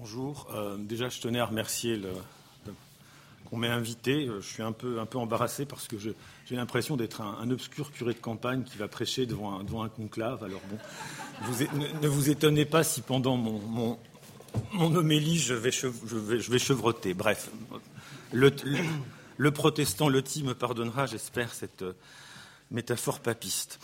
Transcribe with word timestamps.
Bonjour. 0.00 0.48
Euh, 0.54 0.78
déjà, 0.78 1.10
je 1.10 1.20
tenais 1.20 1.40
à 1.40 1.44
remercier 1.44 2.00
qu'on 3.44 3.58
m'ait 3.58 3.68
invité. 3.68 4.26
Euh, 4.26 4.40
je 4.40 4.46
suis 4.48 4.62
un 4.62 4.72
peu, 4.72 4.98
un 4.98 5.04
peu 5.04 5.18
embarrassé 5.18 5.66
parce 5.66 5.86
que 5.86 5.98
j'ai 5.98 6.56
l'impression 6.56 6.96
d'être 6.96 7.20
un, 7.20 7.50
obscur 7.50 7.92
curé 7.92 8.14
de 8.14 8.18
campagne 8.18 8.62
qui 8.62 8.78
va 8.78 8.88
prêcher 8.88 9.26
devant 9.26 9.58
un, 9.58 9.62
devant 9.62 9.82
un 9.82 9.90
conclave. 9.90 10.42
Alors 10.42 10.62
bon, 10.70 10.78
ne, 12.00 12.08
vous 12.08 12.30
étonnez 12.30 12.64
pas 12.64 12.82
si 12.82 13.02
pendant 13.02 13.36
mon, 13.36 13.98
mon, 14.72 14.96
homélie, 14.96 15.38
je 15.38 15.52
vais, 15.52 15.70
je, 15.70 15.86
vais, 15.86 16.40
je 16.40 16.50
vais, 16.50 16.58
chevroter. 16.58 17.12
Bref, 17.12 17.50
le, 18.32 18.50
le, 19.36 19.50
protestant 19.50 20.08
Loti 20.08 20.44
me 20.44 20.54
pardonnera, 20.54 21.04
j'espère, 21.04 21.52
cette 21.52 21.82
euh, 21.82 21.92
métaphore 22.70 23.20
papiste. 23.20 23.78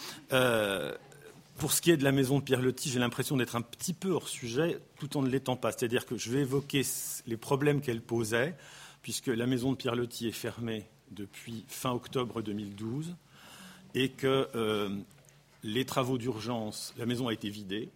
Pour 1.58 1.72
ce 1.72 1.80
qui 1.80 1.90
est 1.90 1.96
de 1.96 2.04
la 2.04 2.12
maison 2.12 2.38
de 2.38 2.44
Pierre 2.44 2.60
Loti, 2.60 2.90
j'ai 2.90 2.98
l'impression 2.98 3.38
d'être 3.38 3.56
un 3.56 3.62
petit 3.62 3.94
peu 3.94 4.10
hors 4.10 4.28
sujet, 4.28 4.78
tout 4.98 5.16
en 5.16 5.22
ne 5.22 5.28
l'étant 5.28 5.56
pas. 5.56 5.72
C'est-à-dire 5.72 6.04
que 6.04 6.18
je 6.18 6.30
vais 6.30 6.40
évoquer 6.40 6.82
les 7.26 7.38
problèmes 7.38 7.80
qu'elle 7.80 8.02
posait, 8.02 8.54
puisque 9.00 9.28
la 9.28 9.46
maison 9.46 9.72
de 9.72 9.76
Pierre 9.76 9.96
Loti 9.96 10.28
est 10.28 10.32
fermée 10.32 10.84
depuis 11.10 11.64
fin 11.66 11.92
octobre 11.92 12.42
2012 12.42 13.16
et 13.94 14.10
que 14.10 14.48
euh, 14.54 14.90
les 15.62 15.86
travaux 15.86 16.18
d'urgence, 16.18 16.92
la 16.98 17.06
maison 17.06 17.28
a 17.28 17.32
été 17.32 17.48
vidée 17.48 17.88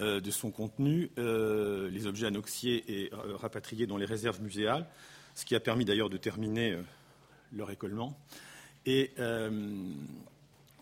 euh, 0.00 0.20
de 0.20 0.30
son 0.32 0.50
contenu, 0.50 1.10
euh, 1.18 1.88
les 1.90 2.08
objets 2.08 2.26
annoxiés 2.26 2.84
et 2.88 3.10
rapatriés 3.12 3.86
dans 3.86 3.96
les 3.96 4.06
réserves 4.06 4.42
muséales, 4.42 4.88
ce 5.36 5.44
qui 5.44 5.54
a 5.54 5.60
permis 5.60 5.84
d'ailleurs 5.84 6.10
de 6.10 6.16
terminer 6.16 6.76
leur 7.52 7.70
écolement. 7.70 8.18
Et 8.86 9.12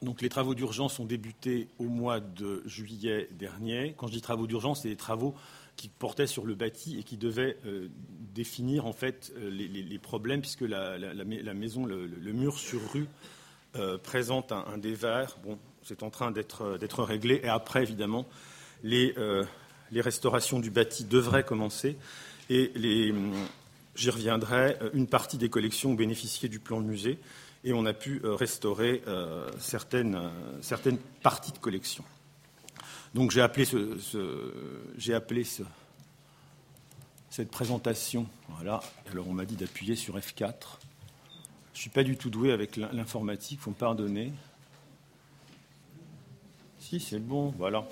donc 0.03 0.21
les 0.21 0.29
travaux 0.29 0.55
d'urgence 0.55 0.99
ont 1.01 1.05
débuté 1.05 1.69
au 1.79 1.85
mois 1.85 2.21
de 2.21 2.63
juillet 2.67 3.29
dernier. 3.33 3.95
Quand 3.97 4.07
je 4.09 4.13
dis 4.13 4.21
travaux 4.21 4.47
d'urgence, 4.47 4.83
c'est 4.83 4.89
des 4.89 4.97
travaux 4.97 5.35
qui 5.77 5.89
portaient 5.89 6.27
sur 6.27 6.47
le 6.47 6.55
bâti 6.55 6.99
et 6.99 7.03
qui 7.03 7.17
devaient 7.17 7.57
euh, 7.67 7.89
définir 8.35 8.87
en 8.87 8.93
fait 8.93 9.33
euh, 9.37 9.51
les, 9.51 9.99
problèmes, 9.99 10.41
puisque 10.41 10.63
la, 10.63 10.99
maison, 11.55 11.87
le, 11.87 12.33
mur 12.33 12.59
sur 12.59 12.81
rue 12.93 13.07
euh, 13.77 13.99
présente 13.99 14.53
un, 14.53 14.79
dévers. 14.79 15.37
Bon, 15.45 15.59
c'est 15.83 16.03
en 16.03 16.11
train 16.11 16.31
d'être 16.31 17.03
réglé. 17.03 17.41
Et 17.43 17.49
après, 17.49 17.83
évidemment, 17.83 18.27
les, 18.83 19.15
restaurations 19.93 20.61
du 20.61 20.71
bâti 20.71 21.05
devraient 21.05 21.45
commencer. 21.45 21.97
Et 22.49 22.73
j'y 23.95 24.11
reviendrai, 24.11 24.79
une 24.93 25.07
partie 25.07 25.39
des 25.39 25.49
collections 25.49 25.95
bénéficié 25.95 26.49
du 26.49 26.59
plan 26.59 26.81
de 26.81 26.87
musée 26.87 27.19
et 27.67 27.73
on 27.73 27.85
a 27.85 27.93
pu 27.93 28.23
euh, 28.23 28.35
restaurer 28.37 29.03
euh, 29.09 29.51
certaines, 29.59 30.15
euh, 30.15 30.29
certaines, 30.63 30.99
parties 31.23 31.51
de 31.51 31.59
collection. 31.59 32.05
Donc 33.13 33.33
j'ai 33.33 33.41
appelé, 33.41 33.65
cette 37.29 37.51
présentation, 37.51 38.29
voilà, 38.51 38.81
alors 39.11 39.27
on 39.29 39.33
m'a 39.33 39.45
dit 39.45 39.57
d'appuyer 39.57 39.97
sur 39.97 40.17
F4. 40.17 40.53
Je 41.73 41.79
ne 41.79 41.81
suis 41.81 41.91
pas 41.91 42.05
du 42.05 42.17
tout 42.17 42.31
doué 42.31 42.53
avec 42.53 42.77
l'informatique, 42.77 43.59
il 43.59 43.63
faut 43.63 43.71
me 43.71 43.75
pardonner. 43.75 44.33
Si, 46.79 47.01
c'est 47.01 47.19
bon, 47.19 47.53
voilà. 47.59 47.89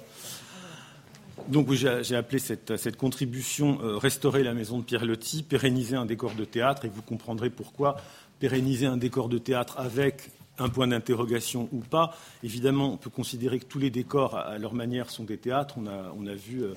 Donc 1.48 1.72
j'ai 1.72 2.14
appelé 2.14 2.38
cette, 2.38 2.97
contribution 2.97 3.78
Restaurer 3.98 4.44
la 4.44 4.55
maison 4.55 4.78
de 4.78 4.84
Pierre 4.84 5.05
Loti, 5.05 5.42
pérenniser 5.42 5.97
un 5.97 6.06
décor 6.06 6.34
de 6.34 6.44
théâtre, 6.44 6.84
et 6.84 6.88
vous 6.88 7.03
comprendrez 7.03 7.50
pourquoi 7.50 7.97
pérenniser 8.45 8.84
un 8.84 8.98
décor 8.98 9.31
de 9.31 9.39
théâtre 9.39 9.78
avec 9.78 10.28
un 10.59 10.69
point 10.69 10.87
d'interrogation 10.87 11.67
ou 11.73 11.78
pas. 11.78 12.14
Évidemment, 12.42 12.92
on 12.92 12.98
peut 12.98 13.09
considérer 13.09 13.59
que 13.59 13.64
tous 13.64 13.78
les 13.78 13.89
décors, 13.89 14.37
à 14.37 14.59
leur 14.59 14.75
manière, 14.75 15.09
sont 15.09 15.25
des 15.25 15.39
théâtres. 15.39 15.77
On 15.78 15.87
a, 15.87 16.12
on 16.14 16.27
a 16.27 16.34
vu, 16.34 16.62
euh, 16.62 16.75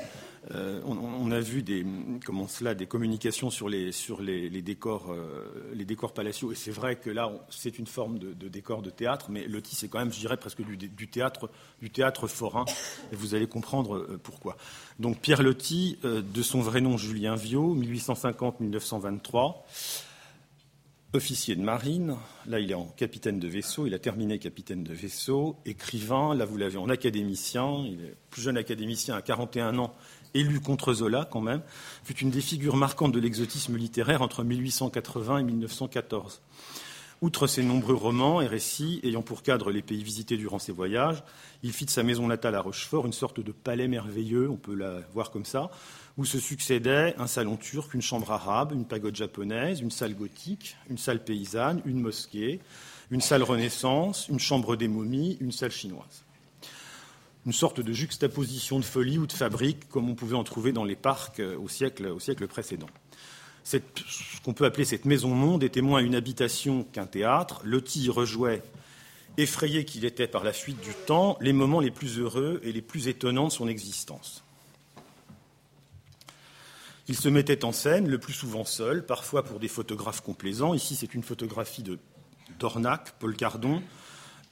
euh, 0.55 0.79
on, 0.85 1.29
a 1.29 1.41
vu 1.41 1.63
des, 1.63 1.85
comment 2.25 2.47
cela, 2.47 2.73
des 2.73 2.85
communications 2.85 3.49
sur 3.49 3.67
les, 3.67 3.91
sur 3.91 4.21
les, 4.21 4.61
décors, 4.61 5.11
euh, 5.11 5.73
les 5.73 5.83
décors 5.83 6.13
palatiaux. 6.13 6.53
Et 6.53 6.55
c'est 6.55 6.71
vrai 6.71 6.95
que 6.95 7.09
là, 7.09 7.29
c'est 7.49 7.77
une 7.77 7.85
forme 7.85 8.17
de, 8.17 8.47
décor 8.47 8.81
de 8.81 8.89
théâtre, 8.89 9.25
mais 9.29 9.45
Loti, 9.45 9.75
c'est 9.75 9.89
quand 9.89 9.99
même, 9.99 10.13
je 10.13 10.19
dirais, 10.19 10.37
presque 10.37 10.61
du, 10.61 11.07
théâtre, 11.09 11.49
du 11.81 11.89
théâtre 11.89 12.27
forain. 12.27 12.63
Et 13.11 13.17
vous 13.17 13.35
allez 13.35 13.47
comprendre 13.47 14.07
pourquoi. 14.23 14.55
Donc 14.99 15.19
Pierre 15.19 15.43
Loti, 15.43 15.99
de 16.03 16.41
son 16.41 16.61
vrai 16.61 16.79
nom 16.79 16.95
Julien 16.95 17.35
Viau, 17.35 17.75
1850-1923 17.75 19.55
officier 21.13 21.55
de 21.55 21.61
marine, 21.61 22.15
là 22.45 22.59
il 22.59 22.71
est 22.71 22.75
en 22.75 22.85
capitaine 22.85 23.39
de 23.39 23.47
vaisseau, 23.47 23.87
il 23.87 23.93
a 23.93 23.99
terminé 23.99 24.39
capitaine 24.39 24.83
de 24.83 24.93
vaisseau, 24.93 25.55
écrivain, 25.65 26.35
là 26.35 26.45
vous 26.45 26.57
l'avez 26.57 26.77
en 26.77 26.89
académicien, 26.89 27.83
il 27.85 28.01
est 28.01 28.15
plus 28.29 28.41
jeune 28.41 28.57
académicien 28.57 29.15
à 29.15 29.21
41 29.21 29.77
ans, 29.79 29.93
élu 30.33 30.59
contre 30.59 30.93
Zola 30.93 31.27
quand 31.29 31.41
même, 31.41 31.61
fut 32.03 32.17
une 32.17 32.29
des 32.29 32.41
figures 32.41 32.75
marquantes 32.75 33.13
de 33.13 33.19
l'exotisme 33.19 33.77
littéraire 33.77 34.21
entre 34.21 34.43
1880 34.43 35.39
et 35.39 35.43
1914. 35.43 36.41
Outre 37.21 37.47
ses 37.47 37.63
nombreux 37.63 37.95
romans 37.95 38.41
et 38.41 38.47
récits 38.47 38.99
ayant 39.01 39.23
pour 39.23 39.41
cadre 39.41 39.71
les 39.71 39.81
pays 39.81 40.03
visités 40.03 40.37
durant 40.37 40.59
ses 40.59 40.71
voyages, 40.71 41.23
il 41.63 41.71
fit 41.71 41.85
de 41.85 41.89
sa 41.89 42.03
maison 42.03 42.27
natale 42.27 42.53
à 42.53 42.61
Rochefort 42.61 43.07
une 43.07 43.13
sorte 43.13 43.39
de 43.39 43.51
palais 43.51 43.87
merveilleux, 43.87 44.47
on 44.49 44.57
peut 44.57 44.75
la 44.75 44.99
voir 45.13 45.31
comme 45.31 45.45
ça, 45.45 45.71
où 46.17 46.25
se 46.25 46.39
succédaient 46.39 47.13
un 47.17 47.27
salon 47.27 47.57
turc, 47.57 47.93
une 47.93 48.01
chambre 48.01 48.31
arabe, 48.31 48.71
une 48.73 48.85
pagode 48.85 49.15
japonaise, 49.15 49.81
une 49.81 49.91
salle 49.91 50.15
gothique, 50.15 50.75
une 50.89 50.97
salle 50.97 51.23
paysanne, 51.23 51.81
une 51.85 52.01
mosquée, 52.01 52.59
une 53.11 53.21
salle 53.21 53.43
renaissance, 53.43 54.27
une 54.27 54.39
chambre 54.39 54.75
des 54.75 54.87
momies, 54.87 55.37
une 55.39 55.51
salle 55.51 55.71
chinoise. 55.71 56.23
Une 57.45 57.53
sorte 57.53 57.79
de 57.79 57.93
juxtaposition 57.93 58.79
de 58.79 58.83
folie 58.83 59.19
ou 59.19 59.27
de 59.27 59.31
fabrique, 59.31 59.87
comme 59.89 60.09
on 60.09 60.15
pouvait 60.15 60.35
en 60.35 60.43
trouver 60.43 60.71
dans 60.73 60.83
les 60.83 60.97
parcs 60.97 61.39
euh, 61.39 61.57
au 61.57 61.69
siècle, 61.69 62.47
précédent. 62.47 62.89
ce 63.63 63.77
qu'on 64.43 64.53
peut 64.53 64.65
appeler 64.65 64.85
cette 64.85 65.05
maison 65.05 65.29
monde 65.29 65.63
était 65.63 65.81
moins 65.81 65.99
une 65.99 66.15
habitation 66.15 66.83
qu'un 66.83 67.05
théâtre. 67.05 67.61
Loti 67.63 68.01
y 68.01 68.09
rejouait, 68.09 68.63
effrayé 69.37 69.85
qu'il 69.85 70.03
était 70.03 70.27
par 70.27 70.43
la 70.43 70.51
fuite 70.51 70.81
du 70.81 70.93
temps, 71.05 71.37
les 71.39 71.53
moments 71.53 71.79
les 71.79 71.91
plus 71.91 72.17
heureux 72.17 72.59
et 72.63 72.73
les 72.73 72.81
plus 72.81 73.07
étonnants 73.07 73.47
de 73.47 73.53
son 73.53 73.67
existence. 73.67 74.43
Il 77.09 77.15
se 77.15 77.29
mettait 77.29 77.63
en 77.63 77.71
scène, 77.71 78.09
le 78.09 78.17
plus 78.17 78.33
souvent 78.33 78.65
seul, 78.65 79.05
parfois 79.05 79.43
pour 79.43 79.59
des 79.59 79.69
photographes 79.69 80.21
complaisants. 80.21 80.73
Ici, 80.73 80.95
c'est 80.95 81.13
une 81.13 81.23
photographie 81.23 81.83
de 81.83 81.99
Dornac, 82.59 83.13
Paul 83.19 83.35
Cardon, 83.35 83.81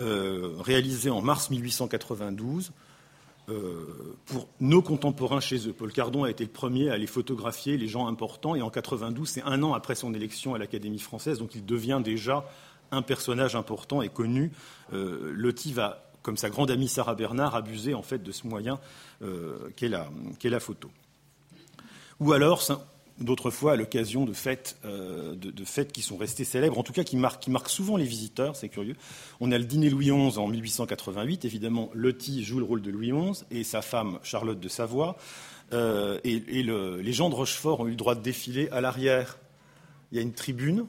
euh, 0.02 0.56
réalisée 0.60 1.10
en 1.10 1.22
mars 1.22 1.50
1892 1.50 2.72
euh, 3.50 4.16
pour 4.26 4.48
nos 4.62 4.82
contemporains 4.82 5.42
chez 5.42 5.68
eux. 5.68 5.74
Paul 5.74 5.92
Cardon 5.92 6.24
a 6.24 6.30
été 6.30 6.46
le 6.46 6.50
premier 6.50 6.90
à 6.90 6.94
aller 6.94 7.08
photographier 7.08 7.76
les 7.76 7.90
gens 7.90 8.08
importants, 8.08 8.56
et 8.56 8.62
en 8.62 8.70
92, 8.70 9.28
c'est 9.28 9.44
un 9.44 9.62
an 9.62 9.74
après 9.74 9.96
son 9.96 10.14
élection 10.14 10.56
à 10.56 10.58
l'Académie 10.58 11.00
française, 11.00 11.40
donc 11.40 11.56
il 11.56 11.66
devient 11.66 12.02
déjà 12.04 12.46
un 12.92 13.02
personnage 13.02 13.58
important 13.58 14.02
et 14.02 14.10
connu. 14.10 14.52
Euh, 14.94 15.34
Loti 15.34 15.74
va, 15.74 16.10
comme 16.22 16.38
sa 16.38 16.50
grande 16.50 16.72
amie 16.72 16.88
Sarah 16.88 17.16
Bernard, 17.16 17.54
abuser 17.54 17.94
en 17.94 18.04
fait 18.04 18.24
de 18.24 18.32
ce 18.32 18.48
moyen 18.48 18.80
qu'est 19.76 19.90
la 19.90 20.60
photo 20.60 20.90
ou 22.20 22.34
alors 22.34 22.62
d'autres 23.20 23.50
fois 23.50 23.74
à 23.74 23.76
l'occasion 23.76 24.26
de 24.26 24.34
fêtes, 24.34 24.78
euh, 24.86 25.36
de, 25.36 25.66
fêtes 25.66 25.92
qui 25.92 26.02
sont 26.02 26.18
restées 26.18 26.44
célèbres, 26.44 26.78
en 26.78 26.84
tout 26.84 26.94
cas 26.94 27.04
qui 27.04 27.16
marquent, 27.16 27.70
souvent 27.70 27.98
les 27.98 28.06
visiteurs, 28.06 28.56
c'est 28.56 28.70
curieux. 28.70 28.96
On 29.40 29.52
a 29.52 29.58
le 29.58 29.64
dîner 29.64 29.90
Louis 29.90 30.08
XI 30.08 30.38
en 30.38 30.48
1888, 30.48 31.46
évidemment, 31.46 31.90
Loti 31.94 32.44
joue 32.44 32.60
le 32.60 32.66
rôle 32.66 32.82
de 32.82 32.92
Louis 32.92 33.12
XI 33.12 33.46
et 33.52 33.64
sa 33.64 33.82
femme 33.82 34.20
Charlotte 34.24 34.60
de 34.60 34.68
Savoie, 34.68 35.18
euh, 35.74 36.20
et, 36.24 36.40
les 36.64 37.14
gens 37.14 37.30
de 37.30 37.36
Rochefort 37.36 37.80
ont 37.80 37.88
eu 37.88 37.92
le 37.92 37.96
droit 37.96 38.16
de 38.16 38.22
défiler 38.22 38.70
à 38.70 38.82
l'arrière. 38.82 39.38
Il 40.12 40.18
y 40.18 40.20
a 40.20 40.22
une 40.22 40.34
tribune, 40.34 40.86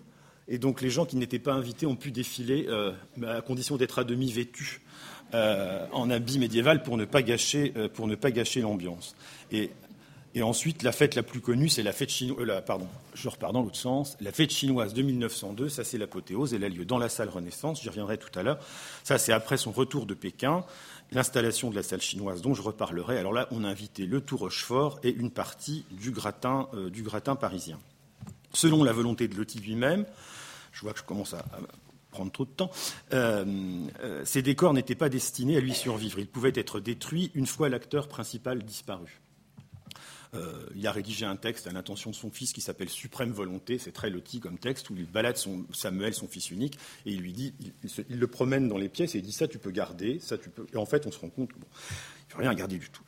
et 0.48 0.58
donc 0.58 0.82
les 0.82 0.90
gens 0.90 1.06
qui 1.06 1.16
n'étaient 1.16 1.38
pas 1.38 1.52
invités 1.52 1.86
ont 1.86 1.96
pu 1.96 2.10
défiler 2.10 2.66
euh, 2.68 2.92
à 3.26 3.40
condition 3.40 3.76
d'être 3.76 3.98
à 4.00 4.04
demi 4.04 4.32
vêtus. 4.32 4.82
en 5.32 6.10
habit 6.10 6.38
médiéval 6.38 6.82
pour 6.82 6.96
ne 6.96 7.04
pas 7.04 7.22
gâcher, 7.22 7.72
pour 7.94 8.06
gâcher 8.08 8.60
l'ambiance. 8.60 9.16
Et 9.50 9.70
et 10.36 10.42
ensuite, 10.42 10.82
la 10.82 10.92
fête 10.92 11.14
la 11.14 11.22
plus 11.22 11.40
connue, 11.40 11.70
c'est 11.70 11.82
la 11.82 11.94
fête 11.94 12.10
chinoise. 12.10 12.46
Euh, 12.46 12.60
pardon, 12.60 12.86
je 13.14 13.26
repars 13.26 13.54
dans 13.54 13.62
l'autre 13.62 13.78
sens. 13.78 14.18
La 14.20 14.32
fête 14.32 14.50
chinoise 14.52 14.92
de 14.92 15.00
1902, 15.00 15.70
ça 15.70 15.82
c'est 15.82 15.96
l'apothéose. 15.96 16.52
Elle 16.52 16.62
a 16.62 16.68
lieu 16.68 16.84
dans 16.84 16.98
la 16.98 17.08
salle 17.08 17.30
Renaissance. 17.30 17.80
J'y 17.80 17.88
reviendrai 17.88 18.18
tout 18.18 18.38
à 18.38 18.42
l'heure. 18.42 18.58
Ça, 19.02 19.16
c'est 19.16 19.32
après 19.32 19.56
son 19.56 19.72
retour 19.72 20.04
de 20.04 20.12
Pékin, 20.12 20.62
l'installation 21.10 21.70
de 21.70 21.74
la 21.74 21.82
salle 21.82 22.02
chinoise 22.02 22.42
dont 22.42 22.52
je 22.52 22.60
reparlerai. 22.60 23.16
Alors 23.16 23.32
là, 23.32 23.48
on 23.50 23.64
a 23.64 23.68
invité 23.68 24.04
le 24.04 24.20
Tour 24.20 24.40
Rochefort 24.40 25.00
et 25.02 25.08
une 25.08 25.30
partie 25.30 25.86
du 25.90 26.10
gratin, 26.10 26.68
euh, 26.74 27.34
parisien. 27.40 27.78
Selon 28.52 28.84
la 28.84 28.92
volonté 28.92 29.28
de 29.28 29.36
Loti 29.36 29.58
lui-même, 29.58 30.04
je 30.70 30.82
vois 30.82 30.92
que 30.92 30.98
je 30.98 31.04
commence 31.04 31.32
à, 31.32 31.46
prendre 32.10 32.30
trop 32.30 32.44
de 32.44 32.50
temps, 32.50 32.70
euh, 33.14 33.86
ces 34.24 34.42
décors 34.42 34.74
n'étaient 34.74 34.94
pas 34.94 35.08
destinés 35.08 35.56
à 35.56 35.60
lui 35.60 35.72
survivre. 35.72 36.18
Ils 36.18 36.28
pouvaient 36.28 36.52
être 36.54 36.78
détruits 36.78 37.30
une 37.34 37.46
fois 37.46 37.70
l'acteur 37.70 38.06
principal 38.06 38.62
disparu. 38.62 39.22
Euh, 40.34 40.66
il 40.74 40.86
a 40.86 40.92
rédigé 40.92 41.24
un 41.24 41.36
texte 41.36 41.66
à 41.66 41.72
l'intention 41.72 42.10
de 42.10 42.14
son 42.14 42.30
fils 42.30 42.52
qui 42.52 42.60
s'appelle 42.60 42.88
Suprême 42.88 43.30
Volonté. 43.30 43.78
C'est 43.78 43.92
très 43.92 44.10
loti 44.10 44.40
comme 44.40 44.58
texte 44.58 44.90
où 44.90 44.96
il 44.96 45.06
balade 45.06 45.36
son, 45.36 45.64
Samuel, 45.72 46.14
son 46.14 46.28
fils 46.28 46.50
unique, 46.50 46.78
et 47.04 47.12
il 47.12 47.20
lui 47.20 47.32
dit, 47.32 47.54
il, 48.08 48.18
le 48.18 48.26
promène 48.26 48.68
dans 48.68 48.78
les 48.78 48.88
pièces 48.88 49.14
et 49.14 49.18
il 49.18 49.24
dit 49.24 49.32
ça 49.32 49.48
tu 49.48 49.58
peux 49.58 49.70
garder, 49.70 50.18
ça 50.20 50.38
tu 50.38 50.50
peux. 50.50 50.66
Et 50.72 50.76
en 50.76 50.86
fait, 50.86 51.06
on 51.06 51.12
se 51.12 51.18
rend 51.18 51.30
compte 51.30 51.52
qu'il 51.52 51.60
ne 51.60 52.32
faut 52.32 52.38
rien 52.38 52.54
garder 52.54 52.78
du 52.78 52.90
tout. 52.90 53.02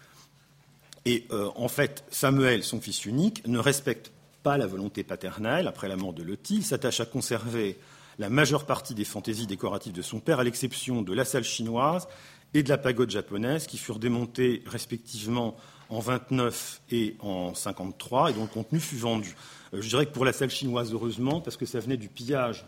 Et 1.04 1.26
en 1.30 1.68
fait, 1.68 2.04
Samuel, 2.10 2.62
son 2.62 2.82
fils 2.82 3.06
unique, 3.06 3.46
ne 3.46 3.58
respecte 3.58 4.12
pas 4.42 4.58
la 4.58 4.66
volonté 4.66 5.04
paternelle 5.04 5.66
après 5.66 5.88
la 5.88 5.96
mort 5.96 6.12
de 6.12 6.22
Lottie. 6.22 6.56
Il 6.56 6.64
s'attache 6.64 7.00
à 7.00 7.06
conserver 7.06 7.78
la 8.18 8.28
majeure 8.28 8.66
partie 8.66 8.94
des 8.94 9.04
fantaisies 9.04 9.46
décoratives 9.46 9.92
de 9.92 10.02
son 10.02 10.20
père, 10.20 10.40
à 10.40 10.44
l'exception 10.44 11.02
de 11.02 11.14
la 11.14 11.24
salle 11.24 11.44
chinoise 11.44 12.08
et 12.54 12.62
de 12.62 12.68
la 12.68 12.78
pagode 12.78 13.10
japonaise, 13.10 13.66
qui 13.66 13.78
furent 13.78 13.98
démontées 13.98 14.62
respectivement 14.66 15.56
en 15.88 16.00
29 16.00 16.82
et 16.90 17.16
en 17.20 17.54
53, 17.54 18.30
et 18.30 18.34
dont 18.34 18.42
le 18.42 18.48
contenu 18.48 18.80
fut 18.80 18.96
vendu. 18.96 19.34
Euh, 19.74 19.80
je 19.80 19.88
dirais 19.88 20.06
que 20.06 20.12
pour 20.12 20.24
la 20.24 20.32
salle 20.32 20.50
chinoise, 20.50 20.92
heureusement, 20.92 21.40
parce 21.40 21.56
que 21.56 21.66
ça 21.66 21.80
venait 21.80 21.96
du 21.96 22.08
pillage 22.08 22.66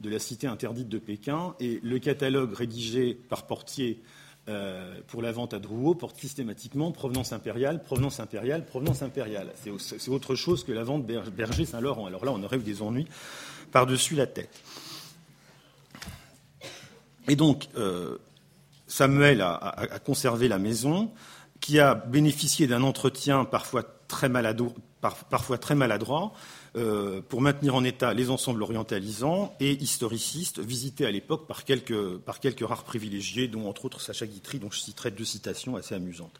de 0.00 0.10
la 0.10 0.18
cité 0.18 0.46
interdite 0.46 0.88
de 0.88 0.98
Pékin, 0.98 1.54
et 1.60 1.80
le 1.82 1.98
catalogue 1.98 2.52
rédigé 2.52 3.14
par 3.14 3.46
Portier 3.46 4.02
euh, 4.48 5.00
pour 5.08 5.22
la 5.22 5.32
vente 5.32 5.54
à 5.54 5.58
Drouot 5.58 5.96
porte 5.96 6.20
systématiquement 6.20 6.92
provenance 6.92 7.32
impériale, 7.32 7.82
provenance 7.82 8.20
impériale, 8.20 8.64
provenance 8.64 9.02
impériale. 9.02 9.48
C'est 9.56 10.08
autre 10.08 10.36
chose 10.36 10.62
que 10.62 10.70
la 10.70 10.84
vente 10.84 11.04
Berger-Saint-Laurent. 11.04 12.06
Alors 12.06 12.24
là, 12.24 12.30
on 12.32 12.42
aurait 12.44 12.58
eu 12.58 12.62
des 12.62 12.80
ennuis 12.80 13.08
par-dessus 13.72 14.14
la 14.14 14.26
tête. 14.26 14.62
Et 17.26 17.34
donc, 17.34 17.68
euh, 17.76 18.18
Samuel 18.86 19.40
a, 19.40 19.98
conservé 20.04 20.46
la 20.46 20.58
maison, 20.58 21.10
qui 21.66 21.80
a 21.80 21.96
bénéficié 21.96 22.68
d'un 22.68 22.84
entretien 22.84 23.44
parfois 23.44 23.82
très 24.06 24.28
maladroit, 24.28 24.72
euh, 26.76 27.20
pour 27.28 27.40
maintenir 27.40 27.74
en 27.74 27.82
état 27.82 28.14
les 28.14 28.30
ensembles 28.30 28.62
orientalisants 28.62 29.52
et 29.58 29.72
historicistes 29.72 30.60
visités 30.60 31.06
à 31.06 31.10
l'époque 31.10 31.48
par 31.48 31.64
quelques, 31.64 32.18
par 32.18 32.38
quelques 32.38 32.64
rares 32.64 32.84
privilégiés, 32.84 33.48
dont 33.48 33.68
entre 33.68 33.86
autres 33.86 34.00
Sacha 34.00 34.28
Guitry, 34.28 34.60
dont 34.60 34.70
je 34.70 34.78
citerai 34.78 35.10
deux 35.10 35.24
citations 35.24 35.74
assez 35.74 35.96
amusantes. 35.96 36.38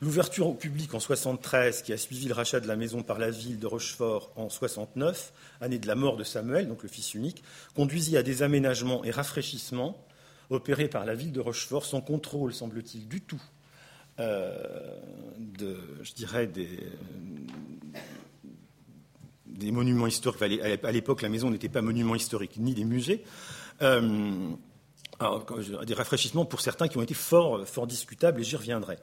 L'ouverture 0.00 0.46
au 0.46 0.54
public 0.54 0.94
en 0.94 1.00
73, 1.00 1.82
qui 1.82 1.92
a 1.92 1.98
suivi 1.98 2.26
le 2.26 2.32
rachat 2.32 2.60
de 2.60 2.66
la 2.66 2.76
maison 2.76 3.02
par 3.02 3.18
la 3.18 3.28
ville 3.28 3.58
de 3.58 3.66
Rochefort 3.66 4.32
en 4.34 4.48
69, 4.48 5.34
année 5.60 5.78
de 5.78 5.86
la 5.86 5.94
mort 5.94 6.16
de 6.16 6.24
Samuel, 6.24 6.68
donc 6.68 6.82
le 6.82 6.88
fils 6.88 7.12
unique, 7.12 7.44
conduisit 7.76 8.16
à 8.16 8.22
des 8.22 8.42
aménagements 8.42 9.04
et 9.04 9.10
rafraîchissements 9.10 10.02
opérés 10.48 10.88
par 10.88 11.04
la 11.04 11.14
ville 11.14 11.32
de 11.32 11.40
Rochefort 11.40 11.84
sans 11.84 12.00
contrôle, 12.00 12.54
semble-t-il, 12.54 13.08
du 13.08 13.20
tout 13.20 13.42
euh, 14.20 14.98
je 16.02 16.12
dirais, 16.12 16.46
des, 16.46 16.68
monuments 19.72 20.06
historiques. 20.06 20.42
À 20.82 20.92
l'époque, 20.92 21.22
la 21.22 21.28
maison 21.28 21.50
n'était 21.50 21.68
pas 21.68 21.82
monument 21.82 22.14
historique, 22.14 22.56
ni 22.58 22.74
des 22.74 22.84
musées. 22.84 23.24
Euh, 23.82 24.50
des 25.86 25.94
rafraîchissements 25.94 26.44
pour 26.44 26.60
certains 26.60 26.88
qui 26.88 26.98
ont 26.98 27.02
été 27.02 27.14
fort, 27.14 27.66
fort 27.66 27.86
discutables, 27.86 28.40
et 28.40 28.44
j'y 28.44 28.56
reviendrai. 28.56 28.98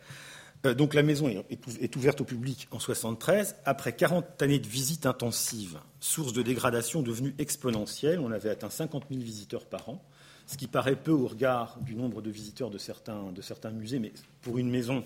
Euh, 0.66 0.74
donc 0.74 0.94
la 0.94 1.04
maison 1.04 1.28
est, 1.28 1.96
ouverte 1.96 2.22
au 2.22 2.26
public 2.26 2.68
en 2.72 2.80
73. 2.80 3.56
Après 3.66 3.94
40 3.94 4.42
années 4.42 4.60
de 4.60 4.68
visites 4.68 5.06
intensives, 5.06 5.80
source 6.00 6.34
de 6.34 6.42
dégradation 6.42 7.02
devenue 7.02 7.34
exponentielle, 7.40 8.20
on 8.20 8.32
avait 8.32 8.50
atteint 8.50 8.70
50 8.70 9.06
000 9.10 9.22
visiteurs 9.22 9.66
par 9.66 9.90
an 9.90 10.04
ce 10.48 10.58
qui 10.58 10.68
paraît 10.68 10.96
peu 10.96 11.12
au 11.12 11.28
regard 11.28 11.78
du 11.82 11.96
nombre 11.96 12.22
de 12.22 12.30
visiteurs 12.30 12.70
de 12.70 12.78
certains, 12.78 13.32
de 13.32 13.42
certains 13.42 13.72
musées, 13.72 14.00
mais 14.00 14.12
pour 14.42 14.58
une 14.58 14.70
maison, 14.70 15.04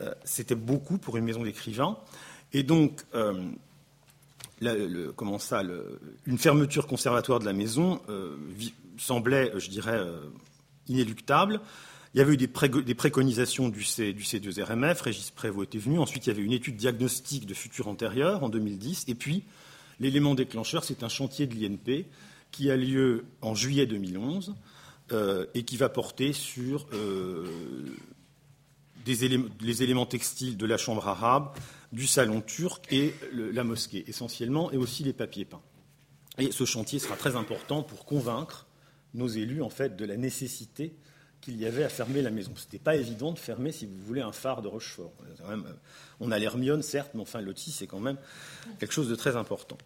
euh, 0.00 0.12
c'était 0.24 0.54
beaucoup 0.54 0.98
pour 0.98 1.16
une 1.16 1.24
maison 1.24 1.42
d'écrivains. 1.42 1.98
Et 2.52 2.62
donc, 2.62 3.02
euh, 3.14 3.50
comment 5.16 5.38
ça, 5.38 5.62
une 6.26 6.38
fermeture 6.38 6.86
conservatoire 6.86 7.38
de 7.38 7.44
la 7.44 7.52
maison 7.52 8.00
euh, 8.08 8.36
semblait, 8.98 9.52
je 9.56 9.70
dirais, 9.70 10.00
inéluctable. 10.88 11.60
Il 12.14 12.18
y 12.18 12.20
avait 12.20 12.34
eu 12.34 12.36
des, 12.36 12.48
préconisations 12.48 13.68
du, 13.68 13.84
C, 13.84 14.12
du 14.12 14.24
C2RMF, 14.24 15.00
Régis 15.00 15.30
Prévost 15.30 15.68
était 15.68 15.78
venu. 15.78 15.98
Ensuite, 16.00 16.26
il 16.26 16.30
y 16.30 16.32
avait 16.32 16.42
une 16.42 16.52
étude 16.52 16.76
diagnostique 16.76 17.46
de 17.46 17.54
futur 17.54 17.86
antérieur 17.86 18.42
en 18.42 18.48
2010. 18.48 19.04
Et 19.06 19.14
puis, 19.14 19.44
l'élément 20.00 20.34
déclencheur, 20.34 20.82
c'est 20.82 21.04
un 21.04 21.08
chantier 21.08 21.46
de 21.46 21.54
l'INP 21.54 22.06
qui 22.50 22.70
a 22.70 22.76
lieu 22.76 23.24
en 23.42 23.54
juillet 23.54 23.86
2011 23.86 24.54
euh, 25.12 25.46
et 25.54 25.64
qui 25.64 25.76
va 25.76 25.88
porter 25.88 26.32
sur 26.32 26.86
euh, 26.92 27.46
les 29.06 29.82
éléments 29.82 30.06
textiles 30.06 30.56
de 30.56 30.66
la 30.66 30.76
chambre 30.76 31.08
arabe, 31.08 31.48
du 31.92 32.06
salon 32.06 32.40
turc 32.40 32.86
et 32.92 33.14
la 33.32 33.64
mosquée 33.64 34.04
essentiellement, 34.06 34.70
et 34.70 34.76
aussi 34.76 35.02
les 35.02 35.12
papiers 35.12 35.44
peints. 35.44 35.62
Et 36.38 36.52
ce 36.52 36.64
chantier 36.64 36.98
sera 36.98 37.16
très 37.16 37.36
important 37.36 37.82
pour 37.82 38.04
convaincre 38.04 38.66
nos 39.14 39.28
élus 39.28 39.62
en 39.62 39.70
fait 39.70 39.96
de 39.96 40.04
la 40.04 40.16
nécessité 40.16 40.94
qu'il 41.40 41.56
y 41.56 41.66
avait 41.66 41.84
à 41.84 41.88
fermer 41.88 42.22
la 42.22 42.30
maison. 42.30 42.52
Ce 42.54 42.64
n'était 42.64 42.78
pas 42.78 42.96
évident 42.96 43.32
de 43.32 43.38
fermer, 43.38 43.72
si 43.72 43.86
vous 43.86 43.98
voulez, 44.06 44.20
un 44.20 44.32
phare 44.32 44.62
de 44.62 44.68
Rochefort. 44.68 45.12
on 46.20 46.30
a 46.30 46.38
l'Hermione, 46.38 46.82
certes, 46.82 47.12
mais 47.14 47.22
enfin, 47.22 47.40
l'Otis, 47.40 47.72
c'est 47.72 47.86
quand 47.86 48.00
même 48.00 48.18
quelque 48.78 48.92
chose 48.92 49.08
de 49.08 49.14
très 49.14 49.36
important. 49.36 49.78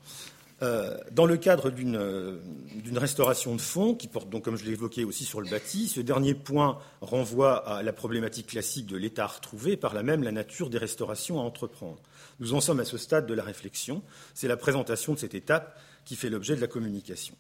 Euh, 0.63 0.97
dans 1.11 1.27
le 1.27 1.37
cadre 1.37 1.73
euh, 1.77 2.39
d'une 2.77 2.99
restauration 2.99 3.57
de 3.57 3.61
fonds, 3.61 3.95
qui 3.95 4.07
porte 4.07 4.31
donc, 4.31 4.45
comme 4.45 4.57
je 4.57 4.65
l'ai 4.65 4.73
évoqué, 4.73 5.05
aussi 5.05 5.25
sur 5.25 5.41
le 5.41 5.51
bâti, 5.51 5.89
ce 5.89 6.01
dernier 6.01 6.35
point 6.35 6.79
renvoie 7.01 7.57
à 7.69 7.83
la 7.83 7.93
problématique 7.93 8.47
classique 8.49 8.87
de 8.87 8.97
l'état 8.97 9.27
retrouvé 9.27 9.73
et 9.73 9.77
par 9.77 9.95
là 9.95 10.05
même 10.05 10.23
la 10.23 10.31
nature 10.31 10.71
des 10.71 10.79
restaurations 10.79 11.41
à 11.41 11.43
entreprendre. 11.43 12.01
Nous 12.39 12.55
en 12.55 12.61
sommes 12.61 12.79
à 12.79 12.85
ce 12.85 12.99
stade 12.99 13.27
de 13.27 13.35
la 13.35 13.43
réflexion. 13.43 14.03
C'est 14.33 14.49
la 14.49 14.57
présentation 14.57 15.13
de 15.15 15.19
cette 15.19 15.35
étape 15.35 15.79
qui 16.05 16.15
fait 16.15 16.31
l'objet 16.31 16.55
de 16.55 16.61
la 16.61 16.69
communication. 16.69 17.35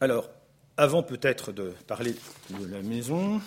Alors, 0.00 0.30
avant 0.78 1.02
peut-être 1.02 1.52
de 1.52 1.72
parler 1.86 2.14
de 2.58 2.66
la 2.66 2.82
maison, 2.82 3.40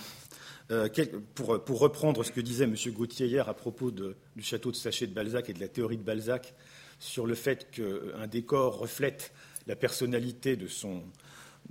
euh, 0.72 0.88
pour, 1.34 1.64
pour, 1.64 1.80
reprendre 1.80 2.24
ce 2.24 2.32
que 2.32 2.42
disait 2.42 2.66
M. 2.66 2.76
Gauthier 2.90 3.26
hier 3.26 3.50
à 3.50 3.56
propos 3.56 3.90
du 3.92 4.14
château 4.42 4.70
de 4.72 4.76
Sachet 4.76 5.08
de 5.08 5.14
Balzac 5.14 5.50
et 5.50 5.54
de 5.54 5.60
la 5.60 5.68
théorie 5.68 5.98
de 5.98 6.04
Balzac, 6.04 6.54
sur 7.00 7.26
le 7.26 7.36
fait 7.36 7.72
qu'un 7.72 8.28
décor 8.28 8.78
reflète 8.78 9.32
la 9.68 9.76
personnalité 9.76 10.56
de, 10.56 10.68
son, 10.68 11.04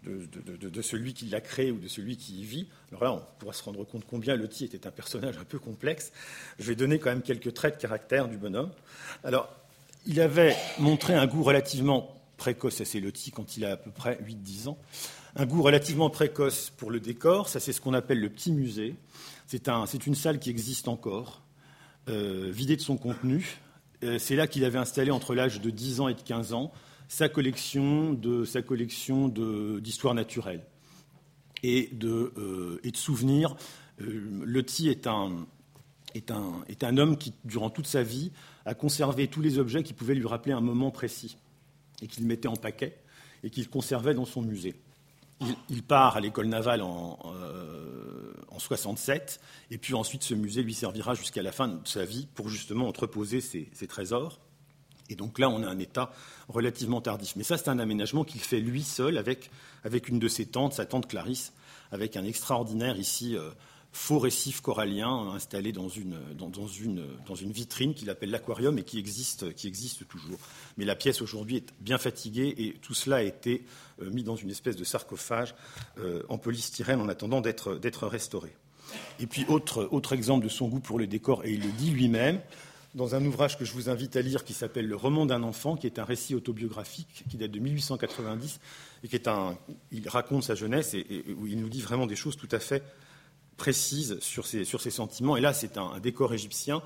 de, 0.05 0.83
celui 0.83 1.15
qui 1.15 1.27
l'a 1.27 1.41
créé 1.41 1.71
ou 1.71 1.79
de 1.79 1.89
celui 1.89 2.17
qui 2.17 2.41
y 2.41 2.45
vit. 2.45 2.69
Alors 2.91 3.05
là, 3.05 3.13
on 3.13 3.39
pourra 3.39 3.53
se 3.53 3.63
rendre 3.63 3.85
compte 3.85 4.05
combien 4.09 4.37
Loti 4.37 4.65
était 4.65 4.87
un 4.87 4.91
personnage 4.91 5.37
un 5.39 5.45
peu 5.45 5.59
complexe. 5.59 6.13
Je 6.59 6.65
vais 6.65 6.77
donner 6.77 6.99
quand 6.99 7.11
même 7.11 7.23
quelques 7.23 7.53
traits 7.55 7.77
de 7.77 7.81
caractère 7.81 8.29
du 8.29 8.37
bonhomme. 8.37 8.71
Alors, 9.25 9.49
il 10.07 10.21
avait 10.21 10.57
montré 10.79 11.15
un 11.15 11.27
goût 11.27 11.43
relativement 11.43 12.15
précoce, 12.37 12.83
c'est 12.85 13.01
Loti 13.01 13.31
quand 13.33 13.57
il 13.57 13.65
a 13.65 13.73
à 13.73 13.77
peu 13.77 13.91
près 13.91 14.19
8-10 14.23 14.69
ans, 14.69 14.79
un 15.35 15.45
goût 15.45 15.63
relativement 15.63 16.09
précoce 16.09 16.71
pour 16.71 16.91
le 16.91 17.01
décor. 17.01 17.49
Ça, 17.49 17.61
c'est 17.61 17.73
ce 17.73 17.81
qu'on 17.81 17.95
appelle 17.95 18.21
le 18.21 18.31
petit 18.31 18.53
musée. 18.53 18.95
C'est 19.47 19.69
un, 19.69 19.85
une 19.85 20.15
salle 20.15 20.39
qui 20.39 20.51
existe 20.51 20.89
encore, 20.89 21.43
euh, 22.09 22.49
vidée 22.51 22.77
de 22.77 22.81
son 22.81 22.97
contenu, 22.97 23.39
euh, 23.39 23.68
c'est 24.19 24.37
là 24.37 24.47
qu'il 24.47 24.65
avait 24.65 24.79
installé 24.79 25.11
entre 25.11 25.35
l'âge 25.35 25.61
de 25.61 25.71
10 25.71 26.01
ans 26.01 26.09
et 26.09 26.15
de 26.15 26.23
15 26.23 26.53
ans 26.53 26.73
sa 27.09 27.29
collection 27.29 28.13
de 28.13 28.45
sa 28.45 28.63
collection 28.63 29.29
d'histoire 29.29 30.15
naturelle 30.15 30.65
et 31.63 31.89
de, 31.93 32.33
euh, 32.37 32.81
et 32.85 32.91
de 32.91 32.97
souvenirs. 32.97 33.57
Euh, 34.01 34.63
est 34.85 35.07
un, 35.07 35.47
est, 36.15 36.31
un, 36.31 36.65
est 36.69 36.85
un 36.85 36.99
homme 36.99 37.17
qui, 37.17 37.35
durant 37.45 37.71
toute 37.71 37.87
sa 37.87 38.03
vie, 38.03 38.31
a 38.65 38.75
conservé 38.75 39.27
tous 39.27 39.41
les 39.41 39.59
objets 39.59 39.83
qui 39.83 39.95
pouvaient 39.95 40.15
lui 40.15 40.27
rappeler 40.27 40.53
un 40.53 40.61
moment 40.61 40.91
précis 40.91 41.37
et 42.01 42.07
qu'il 42.07 42.27
mettait 42.27 42.49
en 42.49 42.57
paquet 42.57 42.99
et 43.43 43.51
qu'il 43.51 43.69
conservait 43.69 44.15
dans 44.15 44.25
son 44.25 44.43
musée. 44.43 44.77
Il, 45.69 45.83
part 45.85 46.17
à 46.17 46.21
l'école 46.21 46.47
navale 46.47 46.83
en, 46.83 47.19
67, 48.59 49.41
et 49.71 49.79
puis 49.79 49.95
ensuite 49.95 50.23
ce 50.23 50.35
musée 50.35 50.63
lui 50.63 50.75
servira 50.75 51.15
jusqu'à 51.15 51.43
la 51.43 51.53
fin 51.53 51.69
de 51.69 51.87
sa 51.87 52.05
vie 52.05 52.27
pour 52.35 52.49
justement 52.49 52.89
entreposer 52.89 53.41
ses, 53.41 53.69
trésors. 53.89 54.41
Et 55.11 55.17
donc 55.17 55.39
là, 55.39 55.49
on 55.49 55.63
a 55.63 55.67
un 55.67 55.79
état 55.79 56.13
relativement 56.49 57.01
tardif. 57.01 57.35
Mais 57.37 57.45
ça, 57.45 57.57
c'est 57.57 57.69
un 57.69 57.79
aménagement 57.79 58.25
qu'il 58.25 58.41
fait 58.41 58.61
lui 58.61 58.83
seul 58.83 59.17
avec, 59.17 59.51
une 60.09 60.19
de 60.19 60.29
ses 60.29 60.47
tantes, 60.47 60.75
sa 60.75 60.85
tante 60.85 61.09
Clarisse, 61.09 61.53
avec 61.91 62.17
un 62.17 62.25
extraordinaire 62.25 62.99
ici 62.99 63.35
euh, 63.37 63.51
faux 63.99 64.21
récif 64.21 64.61
corallien 64.61 65.33
installé 65.35 65.73
dans 65.73 65.89
une, 65.89 66.17
vitrine 67.51 67.95
qu'il 67.95 68.09
appelle 68.11 68.31
l'aquarium 68.31 68.79
et 68.79 68.85
qui 68.85 68.99
existe, 68.99 69.45
toujours. 70.09 70.39
Mais 70.77 70.85
la 70.85 70.95
pièce 70.95 71.21
aujourd'hui 71.21 71.57
est 71.57 71.67
bien 71.81 71.99
fatiguée 71.99 72.55
et 72.57 72.75
tout 72.81 72.95
cela 72.95 73.17
a 73.17 73.23
été 73.23 73.65
euh, 74.01 74.11
mis 74.11 74.23
dans 74.23 74.37
une 74.37 74.51
espèce 74.51 74.77
de 74.77 74.85
sarcophage 74.85 75.55
euh, 75.99 76.23
en 76.29 76.39
polystyrène 76.39 77.01
en 77.01 77.09
attendant 77.09 77.41
d'être 77.41 78.07
restauré. 78.07 78.55
Et 79.19 79.27
puis, 79.27 79.45
autre, 79.49 80.13
exemple 80.13 80.45
de 80.45 80.49
son 80.49 80.69
goût 80.69 80.81
pour 80.81 80.99
le 80.99 81.07
décor, 81.07 81.45
et 81.45 81.53
il 81.53 81.61
le 81.61 81.73
dit 81.73 81.91
lui-même, 81.91 82.41
dans 82.95 83.15
un 83.15 83.25
ouvrage 83.27 83.59
que 83.59 83.65
je 83.65 83.73
vous 83.73 83.91
invite 83.91 84.17
à 84.17 84.23
lire 84.23 84.45
qui 84.45 84.55
s'appelle 84.55 84.87
Le 84.87 84.97
roman 84.97 85.27
d'un 85.27 85.43
enfant, 85.43 85.77
qui 85.77 85.87
est 85.87 85.99
un 85.99 86.05
récit 86.05 86.35
autobiographique 86.35 87.25
qui 87.29 87.37
date 87.37 87.51
de 87.51 87.59
1890 87.59 88.61
et 89.05 89.09
qui 89.09 89.15
est 89.17 89.29
un. 89.29 89.59
Il 89.93 90.09
raconte 90.09 90.45
sa 90.45 90.55
jeunesse 90.55 90.95
et 90.95 91.25
où 91.37 91.47
il 91.47 91.61
nous 91.61 91.69
dit 91.69 91.83
vraiment 91.83 92.07
des 92.07 92.17
choses 92.17 92.37
tout 92.37 92.49
à 92.51 92.59
fait 92.59 92.83
précise 93.59 94.19
sur 94.21 94.47
ses, 94.47 94.65
sur 94.65 94.81
ses 94.81 94.91
sentiments. 94.91 95.37
Et 95.37 95.43
là, 95.43 95.53
c'est 95.53 95.77
un, 95.77 95.99
décor 96.01 96.33
égyptien. 96.33 96.81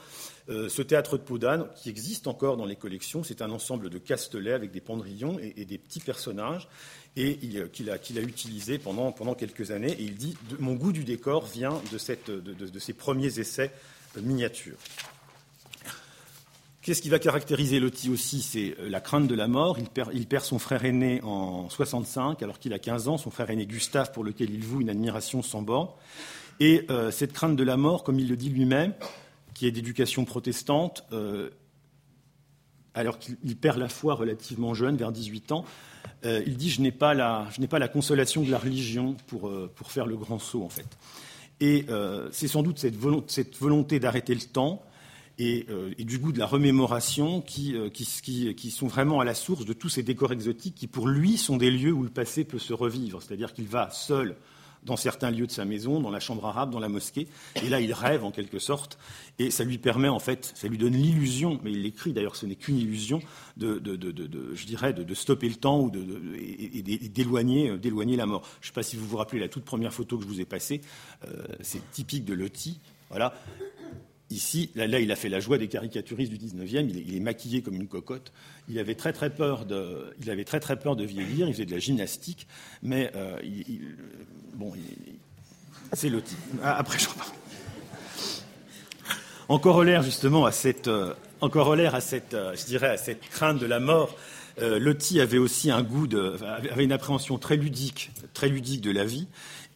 Euh, 0.48 0.68
ce 0.68 0.82
théâtre 0.82 1.18
de 1.18 1.22
peau 1.22 1.38
d'âne, 1.38 1.68
qui 1.76 1.88
existe 1.88 2.26
encore 2.26 2.56
dans 2.56 2.64
les 2.64 2.74
collections, 2.74 3.22
c'est 3.22 3.42
un 3.42 3.50
ensemble 3.50 3.90
de 3.90 3.98
castelets 3.98 4.54
avec 4.54 4.72
des 4.72 4.80
pendrillons 4.80 5.38
et, 5.38 5.64
des 5.64 5.78
petits 5.78 6.00
personnages, 6.00 6.66
et 7.14 7.38
qu'il 7.72 7.90
a, 7.90 7.98
qu'il 7.98 8.18
a, 8.18 8.22
utilisé 8.22 8.78
pendant, 8.78 9.12
pendant 9.12 9.34
quelques 9.34 9.70
années. 9.70 9.92
Et 9.92 10.02
il 10.02 10.16
dit 10.16 10.36
Mon 10.58 10.74
goût 10.74 10.92
du 10.92 11.04
décor 11.04 11.46
vient 11.46 11.80
de, 11.92 11.98
cette, 11.98 12.30
de, 12.30 12.52
de, 12.52 12.92
premiers 12.92 13.38
essais 13.38 13.70
miniature. 14.20 14.76
Qu'est-ce 16.80 17.00
qui 17.00 17.10
va 17.10 17.20
caractériser 17.20 17.78
Loti 17.78 18.10
aussi? 18.10 18.42
C'est 18.42 18.74
la 18.80 19.00
crainte 19.00 19.28
de 19.28 19.36
la 19.36 19.46
mort. 19.46 19.78
Il 19.78 19.88
perd, 19.88 20.10
il 20.14 20.26
perd, 20.26 20.44
son 20.44 20.58
frère 20.58 20.84
aîné 20.84 21.20
en 21.22 21.68
65, 21.70 22.42
alors 22.42 22.58
qu'il 22.58 22.72
a 22.72 22.80
15 22.80 23.06
ans, 23.06 23.18
son 23.18 23.30
frère 23.30 23.50
aîné 23.50 23.66
Gustave, 23.66 24.10
pour 24.10 24.24
lequel 24.24 24.50
il 24.50 24.64
voue 24.64 24.80
une 24.80 24.90
admiration 24.90 25.42
sans 25.42 25.62
borne. 25.62 25.88
Et 26.60 26.86
euh, 26.90 27.10
cette 27.10 27.32
crainte 27.32 27.56
de 27.56 27.64
la 27.64 27.76
mort, 27.76 28.04
comme 28.04 28.18
il 28.18 28.28
le 28.28 28.36
dit 28.36 28.48
lui-même, 28.48 28.94
qui 29.54 29.66
est 29.66 29.70
d'éducation 29.70 30.24
protestante, 30.24 31.04
euh, 31.12 31.50
alors 32.94 33.18
qu'il 33.18 33.56
perd 33.56 33.78
la 33.78 33.88
foi 33.88 34.14
relativement 34.14 34.74
jeune, 34.74 34.96
vers 34.96 35.12
18 35.12 35.52
ans, 35.52 35.64
euh, 36.24 36.42
il 36.46 36.56
dit 36.56 36.70
Je 36.70 36.80
n'ai 36.80 36.92
pas, 36.92 37.14
la, 37.14 37.48
pas 37.70 37.78
la 37.78 37.88
consolation 37.88 38.42
de 38.42 38.50
la 38.50 38.58
religion 38.58 39.16
pour, 39.26 39.50
pour 39.74 39.90
faire 39.90 40.06
le 40.06 40.16
grand 40.16 40.38
saut, 40.38 40.62
en 40.62 40.68
fait. 40.68 40.86
Et 41.60 41.86
c'est 42.32 42.48
sans 42.48 42.64
doute 42.64 42.80
cette 42.80 42.96
volonté, 42.96 44.00
d'arrêter 44.00 44.34
le 44.34 44.40
temps 44.40 44.82
et, 45.38 46.04
du 46.04 46.18
goût 46.18 46.32
de 46.32 46.38
la 46.38 46.46
remémoration 46.46 47.42
euh, 47.58 47.88
qui, 47.90 48.70
sont 48.70 48.86
vraiment 48.86 49.20
à 49.20 49.24
la 49.24 49.34
source 49.34 49.64
de 49.64 49.72
tous 49.72 49.88
ces 49.88 50.02
décors 50.02 50.32
exotiques 50.32 50.74
qui, 50.74 50.86
pour 50.86 51.08
lui, 51.08 51.36
sont 51.36 51.56
des 51.56 51.70
lieux 51.70 51.92
où 51.92 52.02
le 52.02 52.10
passé 52.10 52.44
peut 52.44 52.58
se 52.58 52.72
revivre. 52.72 53.22
C'est-à-dire 53.22 53.52
qu'il 53.52 53.66
va 53.66 53.90
seul 53.90 54.36
dans 54.84 54.96
certains 54.96 55.30
lieux 55.30 55.46
de 55.46 55.52
sa 55.52 55.64
maison, 55.64 56.00
dans 56.00 56.10
la 56.10 56.20
chambre 56.20 56.44
arabe, 56.46 56.70
dans 56.70 56.80
la 56.80 56.88
mosquée, 56.88 57.28
et 57.62 57.68
là 57.68 57.80
il 57.80 57.92
rêve 57.92 58.24
en 58.24 58.30
quelque 58.30 58.58
sorte, 58.58 58.98
et 59.38 59.50
ça 59.50 59.64
lui 59.64 59.78
permet 59.78 60.08
en 60.08 60.18
fait, 60.18 60.52
ça 60.54 60.68
lui 60.68 60.78
donne 60.78 60.94
l'illusion, 60.94 61.60
mais 61.62 61.70
il 61.72 61.82
l'écrit 61.82 62.12
d'ailleurs, 62.12 62.36
ce 62.36 62.46
n'est 62.46 62.56
qu'une 62.56 62.78
illusion, 62.78 63.20
de, 63.56 63.80
je 64.54 64.66
dirais, 64.66 64.92
de, 64.92 65.14
stopper 65.14 65.48
le 65.48 65.56
temps 65.56 65.80
ou 65.80 65.92
et, 66.36 66.82
d'éloigner, 66.82 67.76
d'éloigner 67.78 68.16
la 68.16 68.26
mort. 68.26 68.42
Je 68.60 68.66
ne 68.66 68.70
sais 68.70 68.74
pas 68.74 68.82
si 68.82 68.96
vous 68.96 69.06
vous 69.06 69.16
rappelez 69.16 69.40
la 69.40 69.48
toute 69.48 69.64
première 69.64 69.92
photo 69.92 70.16
que 70.16 70.24
je 70.24 70.28
vous 70.28 70.40
ai 70.40 70.44
passée, 70.44 70.80
euh, 71.26 71.44
c'est 71.60 71.90
typique 71.92 72.24
de 72.24 72.34
Loti, 72.34 72.80
voilà. 73.10 73.34
Ici, 74.32 74.70
là, 74.74 74.86
il 74.98 75.12
a 75.12 75.16
fait 75.16 75.28
la 75.28 75.40
joie 75.40 75.58
des 75.58 75.68
caricaturistes 75.68 76.32
du 76.32 76.38
19e, 76.38 76.88
il 76.88 77.14
est, 77.14 77.20
maquillé 77.20 77.60
comme 77.60 77.74
une 77.74 77.86
cocotte. 77.86 78.32
Il 78.70 78.78
avait 78.78 78.94
très 78.94 79.12
très 79.12 79.28
peur 79.28 79.66
de, 79.66 80.14
il 80.22 80.30
avait 80.30 80.44
très 80.44 80.58
très 80.58 80.78
peur 80.78 80.96
de 80.96 81.04
vieillir, 81.04 81.48
il 81.48 81.52
faisait 81.52 81.66
de 81.66 81.70
la 81.70 81.78
gymnastique, 81.78 82.46
mais 82.82 83.12
euh, 83.14 83.36
bon, 84.54 84.72
c'est 85.92 86.08
le 86.08 86.22
type. 86.22 86.38
Ah, 86.62 86.78
après, 86.78 86.98
j'en 86.98 87.12
parle. 87.12 87.30
En 89.50 89.58
corollaire 89.58 90.02
justement 90.02 90.46
à 90.46 90.52
cette, 90.52 90.88
euh, 90.88 91.12
en 91.42 91.50
à 91.50 92.00
cette, 92.00 92.32
euh, 92.32 92.54
je 92.56 92.64
dirais 92.64 92.88
à 92.88 92.96
cette 92.96 93.28
crainte 93.28 93.58
de 93.58 93.66
la 93.66 93.80
mort, 93.80 94.16
Loti 94.58 95.20
avait 95.20 95.38
aussi 95.38 95.70
un 95.70 95.82
goût 95.82 96.06
de, 96.06 96.36
avait 96.70 96.84
une 96.84 96.92
appréhension 96.92 97.38
très 97.38 97.56
ludique, 97.56 98.10
très 98.34 98.48
ludique 98.48 98.82
de 98.82 98.90
la 98.90 99.04
vie, 99.04 99.26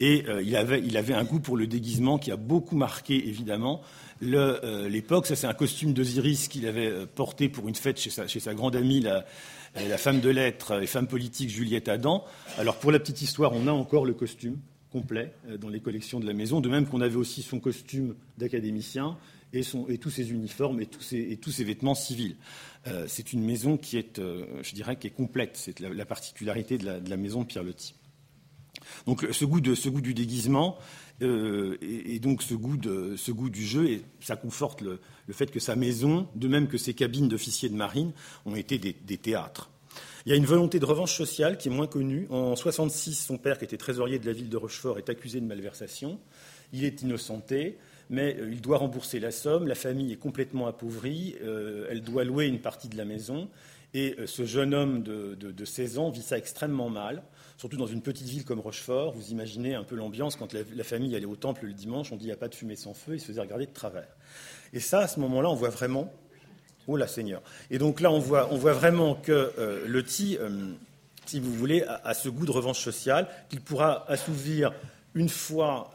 et 0.00 0.26
il 0.42 0.54
avait, 0.54 0.82
il 0.84 0.98
avait 0.98 1.14
un 1.14 1.24
goût 1.24 1.40
pour 1.40 1.56
le 1.56 1.66
déguisement 1.66 2.18
qui 2.18 2.30
a 2.30 2.36
beaucoup 2.36 2.76
marqué 2.76 3.26
évidemment 3.26 3.80
euh, 3.80 4.05
l'époque. 4.20 5.26
Ça, 5.26 5.36
c'est 5.36 5.46
un 5.46 5.54
costume 5.54 5.92
d'Osiris 5.92 6.48
qu'il 6.48 6.66
avait 6.66 6.88
euh, 6.88 7.06
porté 7.06 7.48
pour 7.48 7.68
une 7.68 7.74
fête 7.74 7.98
chez 7.98 8.10
sa, 8.10 8.54
grande 8.54 8.76
amie, 8.76 9.00
la, 9.00 9.24
femme 9.98 10.20
de 10.20 10.30
lettres 10.30 10.82
et 10.82 10.86
femme 10.86 11.06
politique 11.06 11.50
Juliette 11.50 11.88
Adam. 11.88 12.24
Alors, 12.58 12.76
pour 12.76 12.92
la 12.92 12.98
petite 12.98 13.22
histoire, 13.22 13.52
on 13.52 13.66
a 13.66 13.72
encore 13.72 14.06
le 14.06 14.14
costume 14.14 14.58
complet 14.90 15.32
euh, 15.48 15.58
dans 15.58 15.68
les 15.68 15.80
collections 15.80 16.20
de 16.20 16.26
la 16.26 16.32
maison, 16.32 16.60
de 16.60 16.68
même 16.68 16.86
qu'on 16.86 17.00
avait 17.00 17.16
aussi 17.16 17.42
son 17.42 17.60
costume 17.60 18.14
d'académicien 18.38 19.16
et, 19.52 19.62
tous 19.98 20.10
ses 20.10 20.32
uniformes 20.32 20.80
et 20.80 20.86
tous 20.86 21.02
ses, 21.02 21.64
vêtements 21.64 21.94
civils. 21.94 22.36
c'est 23.06 23.32
une 23.32 23.42
maison 23.42 23.78
qui 23.78 23.96
est, 23.96 24.20
je 24.20 24.74
dirais, 24.74 24.96
qui 24.96 25.06
est 25.06 25.10
complète. 25.10 25.52
C'est 25.54 25.80
la, 25.80 26.04
particularité 26.04 26.76
de 26.76 27.08
la, 27.08 27.16
maison 27.16 27.42
de 27.42 27.46
Pierre 27.46 27.62
Loti. 27.62 27.94
Donc 29.06 29.26
ce 29.30 29.44
goût, 29.44 29.60
de, 29.60 29.74
ce 29.74 29.88
du 29.88 30.14
déguisement, 30.14 30.78
euh, 31.22 31.76
et, 31.80 32.18
donc 32.18 32.42
ce 32.42 32.54
goût, 32.54 32.76
du 33.48 33.66
jeu, 33.66 33.86
et 33.88 34.02
ça 34.20 34.36
conforte 34.36 34.82
le, 34.82 35.00
fait 35.30 35.50
que 35.50 35.60
sa 35.60 35.76
maison, 35.76 36.28
de 36.34 36.48
même 36.48 36.68
que 36.68 36.78
ses 36.78 36.94
cabines 36.94 37.28
d'officiers 37.28 37.68
de 37.68 37.74
marine, 37.74 38.12
ont 38.44 38.56
été 38.56 38.78
des, 38.78 39.16
théâtres. 39.16 39.70
Il 40.24 40.30
y 40.30 40.32
a 40.32 40.36
une 40.36 40.44
volonté 40.44 40.78
de 40.78 40.84
revanche 40.84 41.14
sociale 41.14 41.56
qui 41.56 41.68
est 41.68 41.70
moins 41.70 41.86
connue. 41.86 42.26
En 42.30 42.56
66, 42.56 43.14
son 43.14 43.38
père, 43.38 43.58
qui 43.58 43.64
était 43.64 43.76
trésorier 43.76 44.18
de 44.18 44.26
la 44.26 44.32
ville 44.32 44.48
de 44.48 44.56
Rochefort, 44.56 44.98
est 44.98 45.08
accusé 45.08 45.40
de 45.40 45.46
malversation. 45.46 46.18
Il 46.72 46.84
est 46.84 47.02
innocenté, 47.02 47.78
mais 48.10 48.36
euh, 48.38 48.50
il 48.50 48.60
doit 48.60 48.78
rembourser 48.78 49.20
la 49.20 49.30
somme. 49.30 49.68
La 49.68 49.76
famille 49.76 50.12
est 50.12 50.18
complètement 50.18 50.66
appauvrie. 50.66 51.36
Euh, 51.42 51.86
elle 51.90 52.02
doit 52.02 52.24
louer 52.24 52.46
une 52.46 52.58
partie 52.58 52.88
de 52.88 52.96
la 52.96 53.04
maison. 53.04 53.48
Et 53.94 54.16
ce 54.26 54.44
jeune 54.44 54.74
homme 54.74 55.02
de, 55.02 55.34
de 55.34 55.64
16 55.64 55.98
ans 55.98 56.10
vit 56.10 56.20
ça 56.20 56.36
extrêmement 56.36 56.90
mal 56.90 57.22
surtout 57.56 57.76
dans 57.76 57.86
une 57.86 58.02
petite 58.02 58.26
ville 58.26 58.44
comme 58.44 58.60
Rochefort, 58.60 59.12
vous 59.12 59.30
imaginez 59.30 59.74
un 59.74 59.84
peu 59.84 59.96
l'ambiance 59.96 60.36
quand 60.36 60.52
la, 60.52 60.84
famille 60.84 61.14
allait 61.16 61.26
au 61.26 61.36
temple 61.36 61.66
le 61.66 61.72
dimanche, 61.72 62.12
on 62.12 62.16
dit 62.16 62.24
il 62.24 62.28
n'y 62.28 62.32
a 62.32 62.36
pas 62.36 62.48
de 62.48 62.54
fumée 62.54 62.76
sans 62.76 62.94
feu, 62.94 63.14
il 63.14 63.20
se 63.20 63.26
faisait 63.26 63.40
regarder 63.40 63.66
de 63.66 63.72
travers. 63.72 64.08
Et 64.72 64.80
ça, 64.80 65.00
à 65.00 65.08
ce 65.08 65.20
moment-là, 65.20 65.50
on 65.50 65.54
voit 65.54 65.70
vraiment. 65.70 66.12
Oh 66.88 66.96
la 66.96 67.08
Seigneur. 67.08 67.42
Et 67.70 67.78
donc 67.78 68.00
là, 68.00 68.12
on 68.12 68.20
voit, 68.20 68.48
on 68.52 68.56
voit 68.56 68.72
vraiment 68.72 69.16
que 69.16 69.52
euh, 69.58 69.84
le 69.88 70.04
Ti, 70.04 70.38
euh, 70.40 70.70
si 71.24 71.40
vous 71.40 71.52
voulez, 71.52 71.82
a, 71.82 72.14
ce 72.14 72.28
goût 72.28 72.46
de 72.46 72.52
revanche 72.52 72.78
sociale 72.78 73.26
qu'il 73.48 73.60
pourra 73.60 74.08
assouvir 74.08 74.72
une 75.14 75.28
fois 75.28 75.92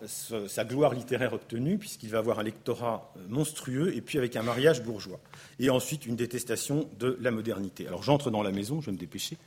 sa 0.48 0.65
gloire 0.65 0.94
littéraire 0.94 1.32
obtenue, 1.32 1.77
puisqu'il 1.77 2.10
va 2.10 2.18
avoir 2.18 2.39
un 2.39 2.44
lectorat 2.44 3.13
euh, 3.15 3.22
monstrueux, 3.30 3.96
et 3.96 4.01
puis 4.01 4.18
avec 4.18 4.36
un 4.36 4.41
mariage 4.44 4.84
bourgeois. 4.84 5.22
Et 5.60 5.70
ensuite 5.70 6.06
une 6.06 6.18
détestation 6.18 6.89
de 7.00 7.18
la 7.22 7.32
modernité. 7.32 7.88
Alors 7.88 8.03
j'entre 8.03 8.32
dans 8.32 8.44
la 8.44 8.51
maison, 8.51 8.82
je 8.82 8.88
vais 8.88 8.91
me 8.91 8.98
dépêcher. 8.98 9.38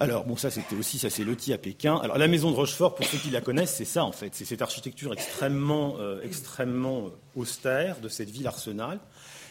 Alors, 0.00 0.24
bon, 0.24 0.36
ça, 0.36 0.50
c'était 0.50 0.76
aussi, 0.76 0.98
ça, 0.98 1.10
c'est 1.10 1.24
Loti 1.24 1.52
à 1.52 1.58
Pékin. 1.58 1.96
Alors, 1.96 2.18
la 2.18 2.28
maison 2.28 2.52
de 2.52 2.56
Rochefort, 2.56 2.94
pour 2.94 3.04
ceux 3.04 3.18
qui 3.18 3.30
la 3.30 3.40
connaissent, 3.40 3.74
c'est 3.74 3.84
ça, 3.84 4.04
en 4.04 4.12
fait. 4.12 4.32
C'est 4.32 4.44
cette 4.44 4.62
architecture 4.62 5.12
extrêmement, 5.12 5.96
euh, 5.98 6.20
extrêmement 6.22 7.06
euh, 7.06 7.10
austère 7.34 7.98
de 8.00 8.08
cette 8.08 8.30
ville 8.30 8.46
arsenal. 8.46 9.00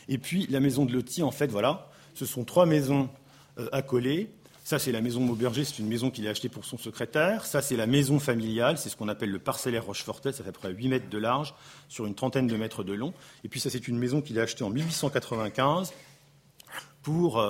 Et 0.07 0.17
puis, 0.17 0.47
la 0.49 0.61
maison 0.61 0.85
de 0.85 0.93
Loti, 0.93 1.21
en 1.21 1.31
fait, 1.31 1.47
voilà, 1.47 1.89
ce 2.13 2.25
sont 2.25 2.45
trois 2.45 2.65
maisons 2.65 3.09
euh, 3.59 3.67
accolées. 3.73 4.31
Ça, 4.63 4.79
c'est 4.79 4.93
la 4.93 5.01
maison 5.01 5.19
Mauberger, 5.19 5.65
c'est 5.65 5.79
une 5.79 5.87
maison 5.87 6.11
qu'il 6.11 6.25
a 6.27 6.29
achetée 6.29 6.49
pour 6.49 6.63
son 6.63 6.77
secrétaire. 6.77 7.45
Ça, 7.45 7.61
c'est 7.61 7.75
la 7.75 7.87
maison 7.87 8.17
familiale, 8.17 8.77
c'est 8.77 8.87
ce 8.87 8.95
qu'on 8.95 9.09
appelle 9.09 9.31
le 9.31 9.39
parcellaire 9.39 9.85
Rochefortais, 9.85 10.31
ça 10.31 10.43
fait 10.43 10.49
à 10.49 10.53
peu 10.53 10.59
près 10.59 10.71
8 10.71 10.87
mètres 10.87 11.09
de 11.09 11.17
large 11.17 11.55
sur 11.89 12.05
une 12.05 12.15
trentaine 12.15 12.47
de 12.47 12.55
mètres 12.55 12.83
de 12.83 12.93
long. 12.93 13.13
Et 13.43 13.49
puis, 13.49 13.59
ça, 13.59 13.69
c'est 13.69 13.87
une 13.87 13.97
maison 13.97 14.21
qu'il 14.21 14.39
a 14.39 14.43
achetée 14.43 14.63
en 14.63 14.69
1895 14.69 15.93
pour, 17.01 17.45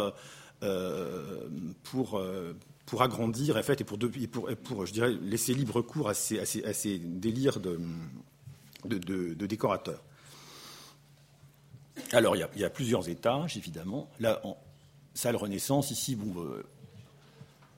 pour, 1.83 2.21
pour 2.87 3.03
agrandir 3.03 3.57
en 3.57 3.63
fait, 3.63 3.81
et 3.81 3.83
pour, 3.83 4.85
je 4.85 4.93
dirais, 4.93 5.11
laisser 5.21 5.53
libre 5.53 5.81
cours 5.81 6.09
à 6.09 6.13
ces, 6.13 6.99
délires 6.99 7.59
de, 7.59 9.33
décorateurs. 9.45 10.01
Alors, 12.13 12.37
il 12.37 12.47
y, 12.55 12.63
a, 12.63 12.69
plusieurs 12.69 13.09
étages, 13.09 13.57
évidemment. 13.57 14.09
Là, 14.21 14.39
en 14.45 14.57
salle 15.13 15.35
Renaissance, 15.35 15.91
ici, 15.91 16.15
bon, 16.15 16.41
euh, 16.41 16.63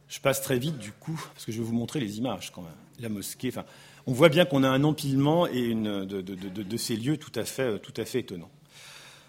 je 0.09 0.19
passe 0.19 0.43
très 0.43 0.59
vite, 0.59 0.77
du 0.77 0.91
coup, 0.91 1.19
parce 1.33 1.43
que 1.43 1.51
je 1.51 1.57
vais 1.57 1.63
vous 1.63 1.73
montrer 1.73 1.99
les 1.99 2.19
images, 2.19 2.51
quand 2.51 2.61
même. 2.61 2.71
La 2.99 3.09
mosquée, 3.09 3.47
enfin, 3.47 3.65
on 4.05 4.13
voit 4.13 4.29
bien 4.29 4.45
qu'on 4.45 4.61
a 4.63 4.69
un 4.69 4.83
empilement 4.83 5.47
et 5.47 5.73
de, 5.73 6.77
ces 6.77 6.95
lieux 6.95 7.17
tout 7.17 7.31
à 7.33 7.45
fait, 7.45 7.79
tout 7.79 7.93
à 7.97 8.05
fait. 8.05 8.27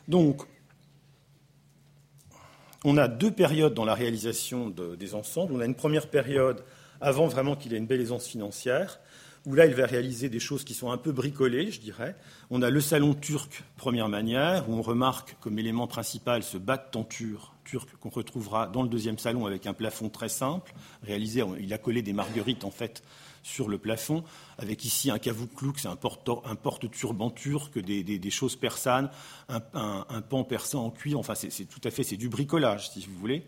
Donc, 0.08 0.42
on 2.84 2.96
a 2.96 3.08
deux 3.08 3.30
périodes 3.30 3.74
dans 3.74 3.84
la 3.84 3.94
réalisation 3.94 4.70
des 4.70 5.14
ensembles. 5.14 5.52
On 5.54 5.60
a 5.60 5.66
une 5.66 5.74
première 5.74 6.08
période 6.08 6.64
avant 7.00 7.26
vraiment 7.26 7.56
qu'il 7.56 7.74
ait 7.74 7.78
une 7.78 7.86
belle 7.86 8.00
aisance 8.00 8.26
financière, 8.26 9.00
où 9.46 9.54
là, 9.54 9.66
il 9.66 9.74
va 9.74 9.86
réaliser 9.86 10.28
des 10.28 10.40
choses 10.40 10.64
qui 10.64 10.74
sont 10.74 10.90
un 10.90 10.98
peu 10.98 11.12
bricolées, 11.12 11.70
je 11.70 11.80
dirais. 11.80 12.14
On 12.50 12.60
a 12.60 12.68
le 12.68 12.80
salon 12.80 13.14
turc, 13.14 13.64
première 13.76 14.08
manière, 14.08 14.68
où 14.68 14.74
on 14.74 14.82
remarque 14.82 15.36
comme 15.40 15.58
élément 15.58 15.86
principal 15.86 16.42
ce 16.42 16.58
bas 16.58 16.76
de 16.76 16.90
tenture 16.90 17.54
turc 17.64 17.88
qu'on 18.00 18.10
retrouvera 18.10 18.66
dans 18.66 18.82
le 18.82 18.88
deuxième 18.88 19.18
salon 19.18 19.46
avec 19.46 19.66
un 19.66 19.72
plafond 19.72 20.08
très 20.08 20.28
simple, 20.28 20.72
réalisé, 21.02 21.42
il 21.58 21.72
a 21.72 21.78
collé 21.78 22.02
des 22.02 22.12
marguerites, 22.12 22.64
en 22.64 22.70
fait, 22.70 23.02
sur 23.42 23.68
le 23.68 23.78
plafond, 23.78 24.24
avec 24.58 24.84
ici 24.84 25.10
un 25.10 25.18
kavuklouk, 25.18 25.78
c'est 25.78 25.88
un 25.88 25.96
porte-turban 25.96 27.30
turc, 27.30 27.78
des, 27.78 28.30
choses 28.30 28.56
persanes, 28.56 29.10
un, 29.48 30.22
pan 30.28 30.44
persan 30.44 30.84
en 30.84 30.90
cuir, 30.90 31.18
enfin 31.18 31.34
c'est 31.34 31.64
tout 31.64 31.80
à 31.84 31.90
fait, 31.90 32.02
c'est 32.02 32.16
du 32.16 32.28
bricolage 32.28 32.90
si 32.90 33.06
vous 33.06 33.18
voulez. 33.18 33.44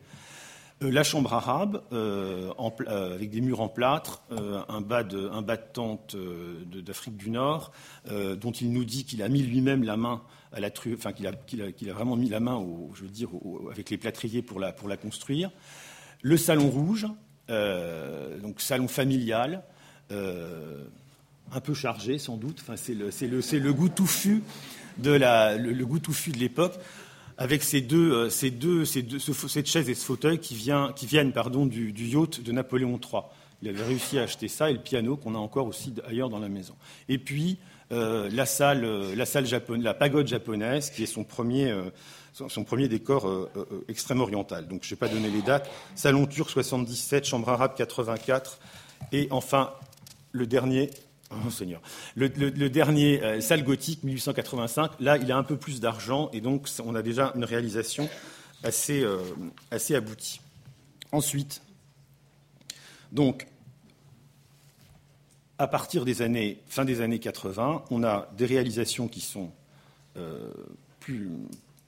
Euh, 0.83 0.91
la 0.91 1.03
chambre 1.03 1.33
arabe, 1.33 1.83
euh, 1.93 2.53
euh, 2.59 3.15
avec 3.15 3.31
des 3.31 3.41
murs 3.41 3.61
en 3.61 3.69
plâtre, 3.69 4.23
un, 4.31 4.81
bas 4.81 5.03
de, 5.03 5.31
tente 5.73 6.17
d'Afrique 6.17 7.17
du 7.17 7.31
Nord, 7.31 7.73
dont 8.11 8.51
il 8.51 8.73
nous 8.73 8.85
dit 8.85 9.05
qu'il 9.05 9.23
a 9.23 9.29
mis 9.29 9.43
lui-même 9.43 9.85
la 9.85 9.97
main 9.97 10.23
enfin 10.95 11.13
qu'il 11.13 11.27
a, 11.27 11.93
vraiment 11.95 12.15
mis 12.15 12.29
la 12.29 12.41
main, 12.41 12.63
je 12.95 13.03
veux 13.03 13.09
dire, 13.09 13.31
avec 13.71 13.89
les 13.89 13.97
plâtriers 13.97 14.43
pour 14.43 14.61
la 14.61 14.97
construire. 14.97 15.51
Le 16.21 16.37
salon 16.37 16.69
rouge, 16.69 17.07
donc 17.49 18.61
salon 18.61 18.89
familial, 18.89 19.65
euh, 20.11 20.85
un 21.53 21.61
peu 21.61 21.75
chargé 21.75 22.19
sans 22.19 22.37
doute. 22.37 22.59
Enfin, 22.61 22.77
c'est 22.77 22.95
le, 22.95 23.73
goût 23.73 23.89
touffu 23.89 24.43
de 24.99 26.39
l'époque, 26.39 26.75
avec 27.39 27.63
ces 27.63 27.81
deux, 27.81 28.13
euh, 28.13 28.31
ces 28.31 28.53
cette 29.49 29.67
chaise 29.67 29.89
et 29.89 29.95
ce 29.95 30.05
fauteuil 30.05 30.39
qui, 30.39 30.55
viennent 30.55 30.93
du, 31.67 32.07
yacht 32.07 32.41
de 32.41 32.53
Napoléon 32.53 32.99
III. 32.99 33.23
Il 33.63 33.69
avait 33.69 33.85
réussi 33.85 34.19
à 34.19 34.23
acheter 34.23 34.49
ça 34.49 34.71
et 34.71 34.73
le 34.73 34.81
piano 34.81 35.17
qu'on 35.17 35.35
a 35.35 35.39
encore 35.39 35.67
aussi 35.67 35.95
ailleurs 36.09 36.29
dans 36.29 36.41
la 36.41 36.49
maison. 36.49 36.75
Et 37.09 37.19
puis 37.19 37.59
la 37.91 38.47
salle, 38.47 39.15
la 39.15 39.25
japonaise, 39.45 39.85
la 39.85 39.95
pagode 39.95 40.27
japonaise, 40.27 40.91
qui 40.91 41.03
est 41.03 41.07
son 41.07 41.23
premier, 41.23 41.69
décor 42.89 43.51
extrême 43.89 44.21
oriental. 44.21 44.67
Donc 44.67 44.83
je 44.83 44.89
ne 44.89 44.91
vais 44.91 44.97
pas 44.97 45.09
donner 45.09 45.31
les 45.31 45.43
dates. 45.43 45.71
Salon 45.95 46.27
turc 46.27 46.51
77, 46.51 47.25
chambre 47.25 47.51
arabe 47.51 47.75
84, 47.77 48.59
et 49.13 49.29
enfin 49.31 49.73
le 50.33 50.47
dernier, 50.47 50.91
Oh. 51.33 51.65
Le, 52.15 52.69
dernier, 52.69 53.23
euh, 53.23 53.41
salle 53.41 53.65
gothique, 53.65 54.03
1885, 54.03 55.01
là, 55.01 55.17
il 55.17 55.31
a 55.33 55.37
un 55.37 55.43
peu 55.43 55.57
plus 55.57 55.81
d'argent 55.81 56.31
et 56.33 56.41
donc 56.41 56.69
on 56.85 56.95
a 56.95 57.03
déjà 57.03 57.33
une 57.35 57.45
réalisation 57.45 58.09
assez, 58.63 59.03
euh, 59.03 59.19
assez 59.71 59.95
aboutie. 59.95 60.41
Ensuite, 61.11 61.63
donc, 63.13 63.47
à 65.59 65.67
partir 65.67 66.05
des 66.05 66.23
années, 66.23 66.61
fin 66.67 66.85
des 66.85 67.01
années 67.01 67.19
80, 67.19 67.85
on 67.91 68.03
a 68.03 68.29
des 68.37 68.47
réalisations 68.47 69.09
qui 69.09 69.21
sont 69.21 69.51
euh, 70.17 70.51
plus, 71.01 71.31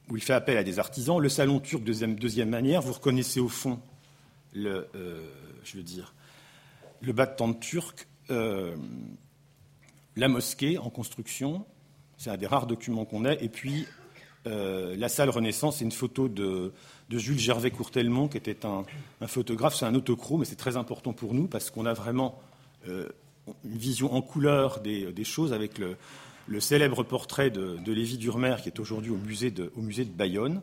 où 0.09 0.17
il 0.17 0.23
fait 0.23 0.33
appel 0.35 0.57
à 0.57 0.65
des 0.65 0.79
artisans. 0.79 1.19
Le 1.19 1.29
salon 1.29 1.61
turc, 1.61 1.83
deuxième, 1.83 2.15
deuxième 2.19 2.51
manière, 2.51 2.83
vous 2.83 2.93
reconnaissez 2.93 3.41
au 3.41 3.49
fond 3.49 3.81
le, 4.55 4.89
je 5.65 5.77
veux 5.77 5.83
dire, 5.83 6.15
le 7.01 7.13
bas 7.13 7.27
de 7.27 7.35
turc 8.29 8.79
la 10.17 10.29
mosquée 10.29 10.79
en 10.79 10.91
construction, 10.91 11.65
c'est 12.17 12.31
un 12.31 12.37
des 12.37 12.47
rares 12.47 12.67
documents 12.67 13.05
qu'on 13.05 13.25
ait, 13.25 13.39
et 13.41 13.49
puis 13.49 13.87
euh, 14.47 14.95
la 14.97 15.09
salle 15.09 15.31
Renaissance, 15.31 15.79
c'est 15.79 15.85
une 15.85 15.93
photo 15.93 16.29
de, 16.29 16.73
Jules 17.11 17.39
Gervais 17.39 17.71
Courtelmont, 17.71 18.29
qui 18.29 18.37
était 18.37 18.65
un, 18.65 18.85
photographe, 19.27 19.75
c'est 19.75 19.87
un 19.87 19.95
autochrome, 19.95 20.41
mais 20.41 20.47
c'est 20.47 20.57
très 20.57 20.77
important 20.77 21.13
pour 21.13 21.35
nous 21.35 21.47
parce 21.47 21.71
qu'on 21.71 21.87
a 21.87 21.95
vraiment 21.95 22.41
euh, 22.89 23.09
une 23.65 23.79
vision 23.79 24.13
en 24.15 24.23
couleur 24.23 24.81
des, 24.81 25.25
choses 25.25 25.53
avec 25.53 25.79
le, 25.79 26.61
célèbre 26.61 27.03
portrait 27.03 27.51
de, 27.51 27.79
Lévi 27.93 28.19
Durmer, 28.19 28.57
qui 28.63 28.69
est 28.69 28.79
aujourd'hui 28.79 29.11
au, 29.11 29.17
musée 29.17 29.51
de, 29.51 29.71
Bayonne. 30.15 30.61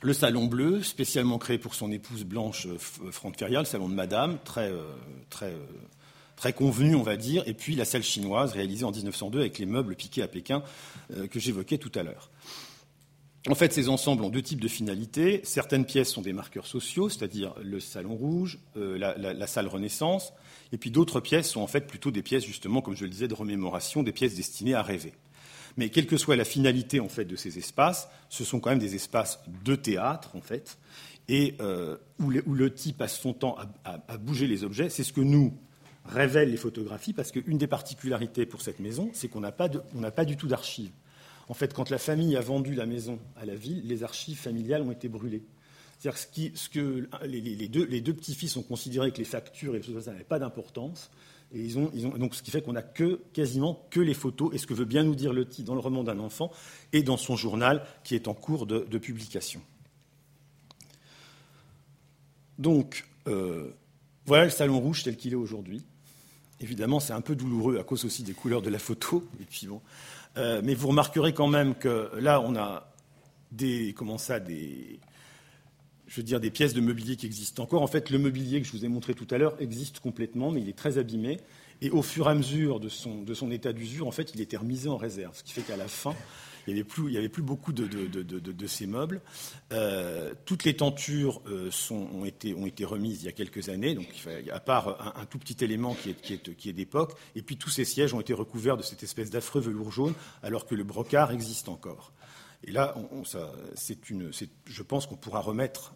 Le 0.00 0.12
salon 0.12 0.46
bleu, 0.46 0.82
spécialement 0.82 1.38
créé 1.38 1.58
pour 1.58 1.74
son 1.74 1.92
épouse 1.92 2.24
blanche 2.24 2.66
euh, 2.66 2.76
Franck 3.12 3.38
Ferrial, 3.38 3.62
le 3.62 3.68
salon 3.68 3.88
de 3.88 3.94
Madame, 3.94 4.38
très, 4.44 4.72
très 5.30 5.54
très 6.36 6.52
convenu, 6.52 6.94
on 6.94 7.02
va 7.02 7.16
dire, 7.16 7.42
et 7.46 7.54
puis 7.54 7.74
la 7.74 7.84
salle 7.84 8.02
chinoise 8.02 8.52
réalisée 8.52 8.84
en 8.84 8.90
1902 8.90 9.40
avec 9.40 9.58
les 9.58 9.66
meubles 9.66 9.94
piqués 9.94 10.22
à 10.22 10.28
Pékin 10.28 10.62
euh, 11.16 11.26
que 11.26 11.38
j'évoquais 11.38 11.78
tout 11.78 11.92
à 11.94 12.02
l'heure. 12.02 12.30
En 13.48 13.56
fait, 13.56 13.72
ces 13.72 13.88
ensembles 13.88 14.22
ont 14.22 14.30
deux 14.30 14.42
types 14.42 14.60
de 14.60 14.68
finalités. 14.68 15.40
Certaines 15.42 15.84
pièces 15.84 16.10
sont 16.10 16.22
des 16.22 16.32
marqueurs 16.32 16.66
sociaux, 16.66 17.08
c'est-à-dire 17.08 17.54
le 17.60 17.80
salon 17.80 18.14
rouge, 18.14 18.60
euh, 18.76 18.96
la, 18.98 19.46
salle 19.48 19.66
Renaissance, 19.66 20.32
et 20.72 20.78
puis 20.78 20.92
d'autres 20.92 21.18
pièces 21.18 21.50
sont 21.50 21.60
en 21.60 21.66
fait 21.66 21.88
plutôt 21.88 22.12
des 22.12 22.22
pièces, 22.22 22.44
justement, 22.44 22.82
comme 22.82 22.96
je 22.96 23.02
le 23.02 23.10
disais, 23.10 23.26
de 23.26 23.34
remémoration, 23.34 24.04
des 24.04 24.12
pièces 24.12 24.36
destinées 24.36 24.74
à 24.74 24.82
rêver. 24.82 25.12
Mais 25.76 25.88
quelle 25.88 26.06
que 26.06 26.16
soit 26.16 26.36
la 26.36 26.44
finalité 26.44 27.00
en 27.00 27.08
fait 27.08 27.24
de 27.24 27.34
ces 27.34 27.58
espaces, 27.58 28.08
ce 28.28 28.44
sont 28.44 28.60
quand 28.60 28.70
même 28.70 28.78
des 28.78 28.94
espaces 28.94 29.40
de 29.64 29.74
théâtre 29.74 30.36
en 30.36 30.40
fait, 30.40 30.78
et 31.28 31.56
euh, 31.60 31.96
où, 32.20 32.30
le, 32.30 32.72
type 32.72 32.98
passe 32.98 33.18
son 33.18 33.32
temps 33.32 33.56
à 33.84 34.18
bouger 34.18 34.46
les 34.46 34.62
objets. 34.62 34.88
C'est 34.88 35.02
ce 35.02 35.12
que 35.12 35.20
nous, 35.20 35.56
révèle 36.04 36.50
les 36.50 36.56
photographies, 36.56 37.12
parce 37.12 37.30
qu'une 37.30 37.58
des 37.58 37.66
particularités 37.66 38.46
pour 38.46 38.62
cette 38.62 38.80
maison, 38.80 39.10
c'est 39.12 39.28
qu'on 39.28 39.40
n'a 39.40 39.52
pas, 39.52 39.68
du 39.68 40.36
tout 40.36 40.48
d'archives. 40.48 40.90
En 41.48 41.54
fait, 41.54 41.72
quand 41.74 41.90
la 41.90 41.98
famille 41.98 42.36
a 42.36 42.40
vendu 42.40 42.74
la 42.74 42.86
maison 42.86 43.18
à 43.36 43.44
la 43.44 43.54
ville, 43.54 43.82
les 43.84 44.02
archives 44.02 44.38
familiales 44.38 44.82
ont 44.82 44.92
été 44.92 45.08
brûlées. 45.08 45.42
C'est-à-dire 45.98 46.18
ce, 46.18 46.64
ce 46.64 46.68
que 46.68 47.08
les, 47.24 47.68
deux, 47.68 48.14
petits-fils 48.14 48.56
ont 48.56 48.62
considéré 48.62 49.12
que 49.12 49.18
les 49.18 49.24
factures 49.24 49.76
et 49.76 49.80
tout 49.80 49.98
ça 50.00 50.10
n'avaient 50.12 50.24
pas 50.24 50.38
d'importance. 50.38 51.10
Et 51.54 51.60
ils 51.60 51.78
ont, 51.78 51.90
donc 52.16 52.34
ce 52.34 52.42
qui 52.42 52.50
fait 52.50 52.62
qu'on 52.62 52.72
n'a 52.72 52.82
quasiment 52.82 53.86
que 53.90 54.00
les 54.00 54.14
photos, 54.14 54.54
et 54.54 54.58
ce 54.58 54.66
que 54.66 54.74
veut 54.74 54.86
bien 54.86 55.04
nous 55.04 55.14
dire 55.14 55.32
le 55.32 55.46
titre 55.46 55.66
dans 55.66 55.74
le 55.74 55.80
roman 55.80 56.02
d'un 56.02 56.18
enfant, 56.18 56.50
et 56.92 57.02
dans 57.02 57.18
son 57.18 57.36
journal 57.36 57.84
qui 58.04 58.14
est 58.14 58.26
en 58.26 58.34
cours 58.34 58.66
de, 58.66 58.98
publication. 58.98 59.60
Donc, 62.58 63.06
euh, 63.28 63.72
voilà 64.24 64.44
le 64.44 64.50
Salon 64.50 64.80
Rouge 64.80 65.02
tel 65.02 65.16
qu'il 65.16 65.32
est 65.32 65.36
aujourd'hui. 65.36 65.84
Évidemment, 66.62 67.00
c'est 67.00 67.12
un 67.12 67.20
peu 67.20 67.34
douloureux 67.34 67.78
à 67.78 67.84
cause 67.84 68.04
aussi 68.04 68.22
des 68.22 68.32
couleurs 68.32 68.62
de 68.62 68.70
la 68.70 68.78
photo. 68.78 69.24
Euh, 70.38 70.62
mais 70.64 70.72
vous 70.72 70.88
remarquerez 70.88 71.34
quand 71.34 71.46
même 71.46 71.74
que 71.74 72.10
là, 72.18 72.40
on 72.40 72.56
a 72.56 72.90
des, 73.50 73.92
comment 73.94 74.16
ça, 74.16 74.40
des, 74.40 74.98
je 76.06 76.16
veux 76.16 76.22
dire, 76.22 76.40
des 76.40 76.50
pièces 76.50 76.72
de 76.72 76.80
mobilier 76.80 77.16
qui 77.16 77.26
existent 77.26 77.62
encore. 77.62 77.82
En 77.82 77.86
fait, 77.86 78.08
le 78.08 78.18
mobilier 78.18 78.62
que 78.62 78.66
je 78.66 78.72
vous 78.72 78.86
ai 78.86 78.88
montré 78.88 79.12
tout 79.12 79.26
à 79.30 79.36
l'heure 79.36 79.54
existe 79.60 80.00
complètement, 80.00 80.50
mais 80.50 80.62
il 80.62 80.70
est 80.70 80.76
très 80.76 80.96
abîmé. 80.96 81.38
Et 81.82 81.90
au 81.90 82.00
fur 82.00 82.28
et 82.28 82.30
à 82.30 82.34
mesure 82.34 82.80
de 82.80 82.88
son, 82.88 83.20
de 83.22 83.34
son 83.34 83.50
état 83.50 83.74
d'usure, 83.74 84.06
en 84.06 84.10
fait, 84.10 84.32
il 84.34 84.40
était 84.40 84.56
remisé 84.56 84.88
en 84.88 84.96
réserve. 84.96 85.36
Ce 85.36 85.42
qui 85.42 85.52
fait 85.52 85.60
qu'à 85.60 85.76
la 85.76 85.88
fin, 85.88 86.14
il 86.66 86.74
n'y 86.74 86.80
avait, 86.80 86.88
plus, 86.88 87.16
avait 87.16 87.28
beaucoup 87.28 87.72
de, 87.72 88.66
ces 88.66 88.86
meubles. 88.86 89.20
Euh, 89.72 90.32
toutes 90.44 90.64
les 90.64 90.74
tentures 90.74 91.42
euh, 91.46 91.70
ont, 91.90 92.24
été, 92.24 92.54
remises 92.84 93.22
il 93.22 93.26
y 93.26 93.28
a 93.28 93.32
quelques 93.32 93.68
années, 93.68 93.94
donc 93.94 94.08
à 94.52 94.60
part 94.60 95.16
un, 95.18 95.24
tout 95.26 95.38
petit 95.38 95.64
élément 95.64 95.94
qui 95.94 96.10
est, 96.10 96.72
d'époque. 96.72 97.14
Et 97.34 97.42
puis 97.42 97.56
tous 97.56 97.70
ces 97.70 97.84
sièges 97.84 98.14
ont 98.14 98.20
été 98.20 98.32
recouverts 98.32 98.76
de 98.76 98.82
cette 98.82 99.02
espèce 99.02 99.30
d'affreux 99.30 99.60
velours 99.60 99.92
jaune, 99.92 100.14
alors 100.42 100.66
que 100.66 100.74
le 100.74 100.84
brocart 100.84 101.32
existe 101.32 101.68
encore. 101.68 102.12
Et 102.64 102.70
là, 102.70 102.94
une, 104.08 104.30
je 104.66 104.82
pense 104.82 105.06
qu'on 105.06 105.16
pourra 105.16 105.40
remettre, 105.40 105.94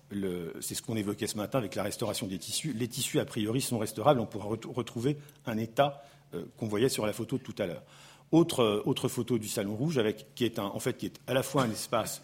c'est 0.61 0.75
ce 0.75 0.83
qu'on 0.83 0.97
évoquait 0.97 1.29
ce 1.29 1.37
matin 1.37 1.59
avec 1.59 1.77
la 1.77 1.85
restauration 1.85 2.27
des 2.27 2.39
tissus. 2.39 2.73
Les 2.73 2.89
tissus, 2.89 3.21
a 3.21 3.25
priori, 3.25 3.61
sont 3.61 3.79
restaurables. 3.79 4.19
On 4.19 4.27
pourra 4.27 4.47
retrouver 4.49 5.17
un 5.47 5.59
état 5.59 6.03
euh, 6.35 6.45
qu'on 6.57 6.67
voyait 6.67 6.89
sur 6.89 7.07
la 7.07 7.13
photo 7.13 7.39
tout 7.39 7.55
à 7.59 7.67
l'heure. 7.67 7.83
Autre, 8.33 8.83
autre 8.87 9.09
photo 9.09 9.39
du 9.39 9.49
Salon 9.49 9.77
Rouge, 9.77 9.99
avec, 9.99 10.35
qui, 10.35 10.45
est 10.45 10.59
un, 10.59 10.65
en 10.65 10.81
fait, 10.81 10.97
qui 10.97 11.07
est 11.07 11.21
à 11.27 11.35
la 11.35 11.43
fois 11.43 11.63
un 11.63 11.71
espace, 11.71 12.23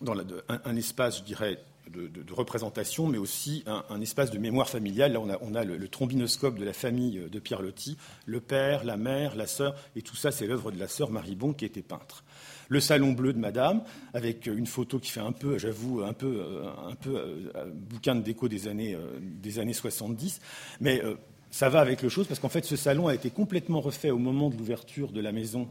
dans 0.00 0.14
un, 0.48 0.76
espace, 0.76 1.18
je 1.18 1.22
dirais, 1.24 1.58
de, 1.90 2.10
représentation, 2.32 3.06
mais 3.06 3.18
aussi 3.18 3.64
un, 3.66 4.00
espace 4.00 4.30
de 4.30 4.38
mémoire 4.38 4.68
familiale. 4.68 5.12
Là, 5.12 5.20
on 5.20 5.30
a, 5.30 5.38
on 5.40 5.54
a 5.54 5.64
le, 5.64 5.88
trombinoscope 5.88 6.58
de 6.58 6.64
la 6.64 6.72
famille 6.72 7.28
de 7.30 7.38
Pierre 7.38 7.62
Loti, 7.62 7.96
le 8.26 8.40
père, 8.40 8.84
la 8.84 8.96
mère, 8.96 9.34
la 9.36 9.46
sœur, 9.46 9.74
et 9.96 10.02
tout 10.02 10.16
ça, 10.16 10.30
c'est 10.30 10.46
l'œuvre 10.46 10.70
de 10.70 10.78
la 10.78 10.88
sœur 10.88 11.10
Marie 11.10 11.34
Bon, 11.34 11.52
qui 11.52 11.64
était 11.64 11.82
peintre. 11.82 12.24
Le 12.68 12.80
salon 12.80 13.12
bleu 13.12 13.32
de 13.32 13.38
Madame, 13.38 13.82
avec 14.12 14.46
une 14.46 14.66
photo 14.66 14.98
qui 14.98 15.10
fait 15.10 15.20
un 15.20 15.32
peu, 15.32 15.58
j'avoue, 15.58 16.02
un 16.02 16.12
peu, 16.12 16.64
un 16.84 16.94
peu 16.96 17.16
euh, 17.16 17.70
bouquin 17.72 18.16
de 18.16 18.22
déco 18.22 18.48
des 18.48 18.66
années, 18.66 18.94
euh, 18.94 19.18
des 19.20 19.58
années 19.58 19.72
70, 19.72 20.40
mais 20.80 21.02
euh, 21.04 21.14
ça 21.50 21.68
va 21.68 21.80
avec 21.80 22.02
le 22.02 22.08
chose 22.08 22.26
parce 22.26 22.40
qu'en 22.40 22.48
fait, 22.48 22.64
ce 22.64 22.76
salon 22.76 23.06
a 23.08 23.14
été 23.14 23.30
complètement 23.30 23.80
refait 23.80 24.10
au 24.10 24.18
moment 24.18 24.50
de 24.50 24.56
l'ouverture 24.56 25.12
de 25.12 25.20
la 25.20 25.32
maison 25.32 25.68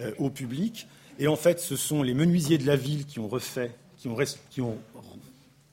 euh, 0.00 0.12
au 0.18 0.30
public. 0.30 0.86
Et 1.18 1.28
en 1.28 1.36
fait, 1.36 1.60
ce 1.60 1.76
sont 1.76 2.02
les 2.02 2.14
menuisiers 2.14 2.58
de 2.58 2.66
la 2.66 2.76
ville 2.76 3.06
qui 3.06 3.18
ont 3.18 3.28
refait, 3.28 3.72
qui 3.98 4.08
ont, 4.08 4.16
qui 4.50 4.60
ont 4.60 4.78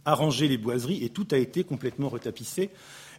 arrangé 0.06 0.48
les 0.48 0.58
boiseries 0.58 1.04
et 1.04 1.10
tout 1.10 1.28
a 1.32 1.38
été 1.38 1.64
complètement 1.64 2.10
retapissé. 2.10 2.70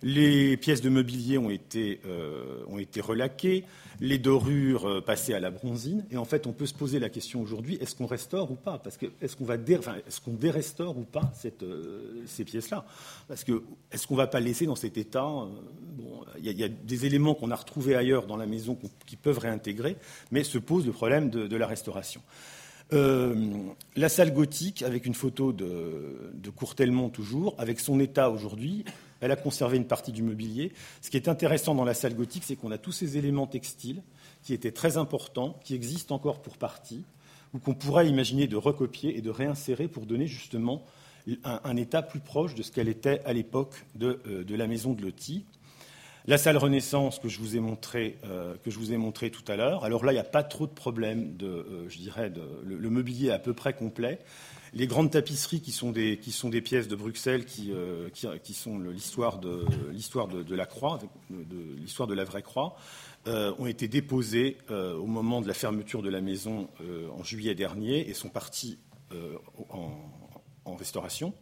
Les 0.03 0.57
pièces 0.57 0.81
de 0.81 0.89
mobilier 0.89 1.39
ont 1.39 1.51
été, 1.51 2.01
euh, 2.07 2.65
relaquées, 3.01 3.65
les 4.01 4.19
dorures 4.19 4.87
euh, 4.87 5.01
passées 5.01 5.35
à 5.35 5.41
la 5.41 5.51
bronzine. 5.51 6.05
Et 6.11 6.17
en 6.17 6.25
fait, 6.25 6.47
on 6.47 6.53
peut 6.53 6.67
se 6.67 6.75
poser 6.75 6.99
la 6.99 7.09
question 7.09 7.41
aujourd'hui 7.41 7.79
est-ce 7.81 7.95
qu'on 7.95 8.07
restaure 8.07 8.51
ou 8.51 8.55
pas? 8.55 8.79
Parce 8.79 8.97
que 8.97 9.07
est-ce 9.21 9.37
qu'on 9.37 9.45
va 9.45 9.57
dérestaure 9.57 10.97
ou 10.97 11.03
pas 11.03 11.33
euh, 11.63 12.23
ces 12.27 12.45
pièces-là? 12.45 12.85
Parce 13.27 13.45
que 13.45 13.63
est-ce 13.91 14.07
qu'on 14.07 14.17
va 14.17 14.27
pas 14.27 14.41
laisser 14.41 14.67
dans 14.67 14.77
cet 14.77 14.97
état 14.97 15.29
il 16.41 16.53
y, 16.53 16.63
a 16.63 16.69
des 16.69 17.07
éléments 17.07 17.35
qu'on 17.35 17.51
a 17.51 17.57
retrouvés 17.57 17.97
ailleurs 17.97 18.27
dans 18.27 18.37
la 18.37 18.47
maison 18.47 18.79
qui 19.07 19.17
peuvent 19.17 19.39
réintégrer, 19.39 19.97
mais 20.31 20.45
se 20.45 20.59
pose 20.59 20.87
le 20.87 20.93
problème 20.93 21.31
de, 21.31 21.57
la 21.57 21.67
restauration. 21.67 22.21
la 22.93 24.09
salle 24.09 24.33
gothique, 24.33 24.83
avec 24.83 25.07
une 25.07 25.15
photo 25.15 25.53
de, 25.53 26.31
de 26.33 26.51
Courtelmont 26.51 27.09
toujours, 27.09 27.57
avec 27.59 27.81
son 27.81 27.99
état 27.99 28.31
aujourd'hui, 28.31 28.85
elle 29.21 29.33
a 29.33 29.37
conservé 29.37 29.77
une 29.77 29.87
partie 29.87 30.13
du 30.13 30.23
mobilier. 30.23 30.73
Ce 31.03 31.11
qui 31.11 31.17
est 31.17 31.29
intéressant 31.29 31.75
dans 31.75 31.85
la 31.85 31.95
salle 31.95 32.15
gothique, 32.15 32.45
c'est 32.47 32.57
qu'on 32.57 32.71
a 32.71 32.79
tous 32.79 32.93
ces 32.93 33.17
éléments 33.17 33.47
textiles 33.47 34.03
qui 34.43 34.55
étaient 34.55 34.73
très 34.73 34.97
importants, 34.97 35.59
qui 35.65 35.75
existent 35.75 36.15
encore 36.15 36.41
pour 36.41 36.57
partie, 36.57 37.05
ou 37.55 37.59
qu'on 37.59 37.75
pourrait 37.75 38.09
imaginer 38.09 38.47
de 38.47 38.57
recopier 38.57 39.17
et 39.17 39.23
de 39.23 39.31
réinsérer 39.31 39.89
pour 39.89 40.07
donner 40.07 40.27
justement 40.27 40.85
un, 41.45 41.77
état 41.77 42.03
plus 42.03 42.21
proche 42.21 42.55
de 42.55 42.63
ce 42.63 42.73
qu'elle 42.73 42.89
était 42.89 43.21
à 43.25 43.33
l'époque 43.33 43.85
de, 43.95 44.21
euh, 44.27 44.45
la 44.49 44.67
maison 44.67 44.93
de 44.93 45.03
Loti. 45.03 45.45
La 46.27 46.37
salle 46.37 46.59
Renaissance 46.59 47.19
que 47.19 47.29
je 47.29 47.39
vous 47.39 47.57
ai 47.57 47.61
montré, 47.61 48.19
euh, 48.25 48.55
montré 48.99 49.31
tout 49.31 49.45
à 49.51 49.57
l'heure. 49.57 49.85
Alors 49.85 50.05
là, 50.05 50.13
il 50.13 50.17
n'y 50.17 50.21
a 50.21 50.25
pas 50.25 50.43
trop 50.43 50.67
de 50.67 50.73
problème. 50.73 51.37
De, 51.37 51.47
euh, 51.47 51.89
je 51.89 51.99
dirais, 51.99 52.31
le, 52.65 52.91
mobilier 52.91 53.29
est 53.29 53.33
à 53.33 53.39
peu 53.39 53.55
près 53.55 53.73
complet 53.73 54.19
les 54.75 54.87
grandes 54.87 55.11
tapisseries 55.11 55.61
qui 55.61 55.73
sont 55.73 55.91
des, 55.91 56.17
pièces 56.61 56.89
de 56.89 56.97
Bruxelles 56.97 57.45
qui, 57.45 57.73
euh, 57.73 58.09
sont 58.53 58.79
l'histoire 58.79 59.39
de, 59.39 60.55
la 60.55 60.67
croix, 60.67 60.99
l'histoire 61.77 62.09
de 62.09 62.15
la 62.15 62.25
vraie 62.25 62.43
croix, 62.43 62.77
euh, 63.27 63.53
ont 63.59 63.67
été 63.67 63.89
déposées 63.89 64.59
euh, 64.71 64.95
au 64.97 65.07
moment 65.07 65.41
de 65.41 65.49
la 65.49 65.55
fermeture 65.55 66.03
de 66.03 66.11
la 66.11 66.21
maison 66.21 66.69
en 67.17 67.23
juillet 67.23 67.55
dernier 67.55 68.09
et 68.09 68.15
sont 68.15 68.29
parties 68.29 68.79
en, 69.71 69.91
en, 70.65 70.77
restauration. 70.77 71.33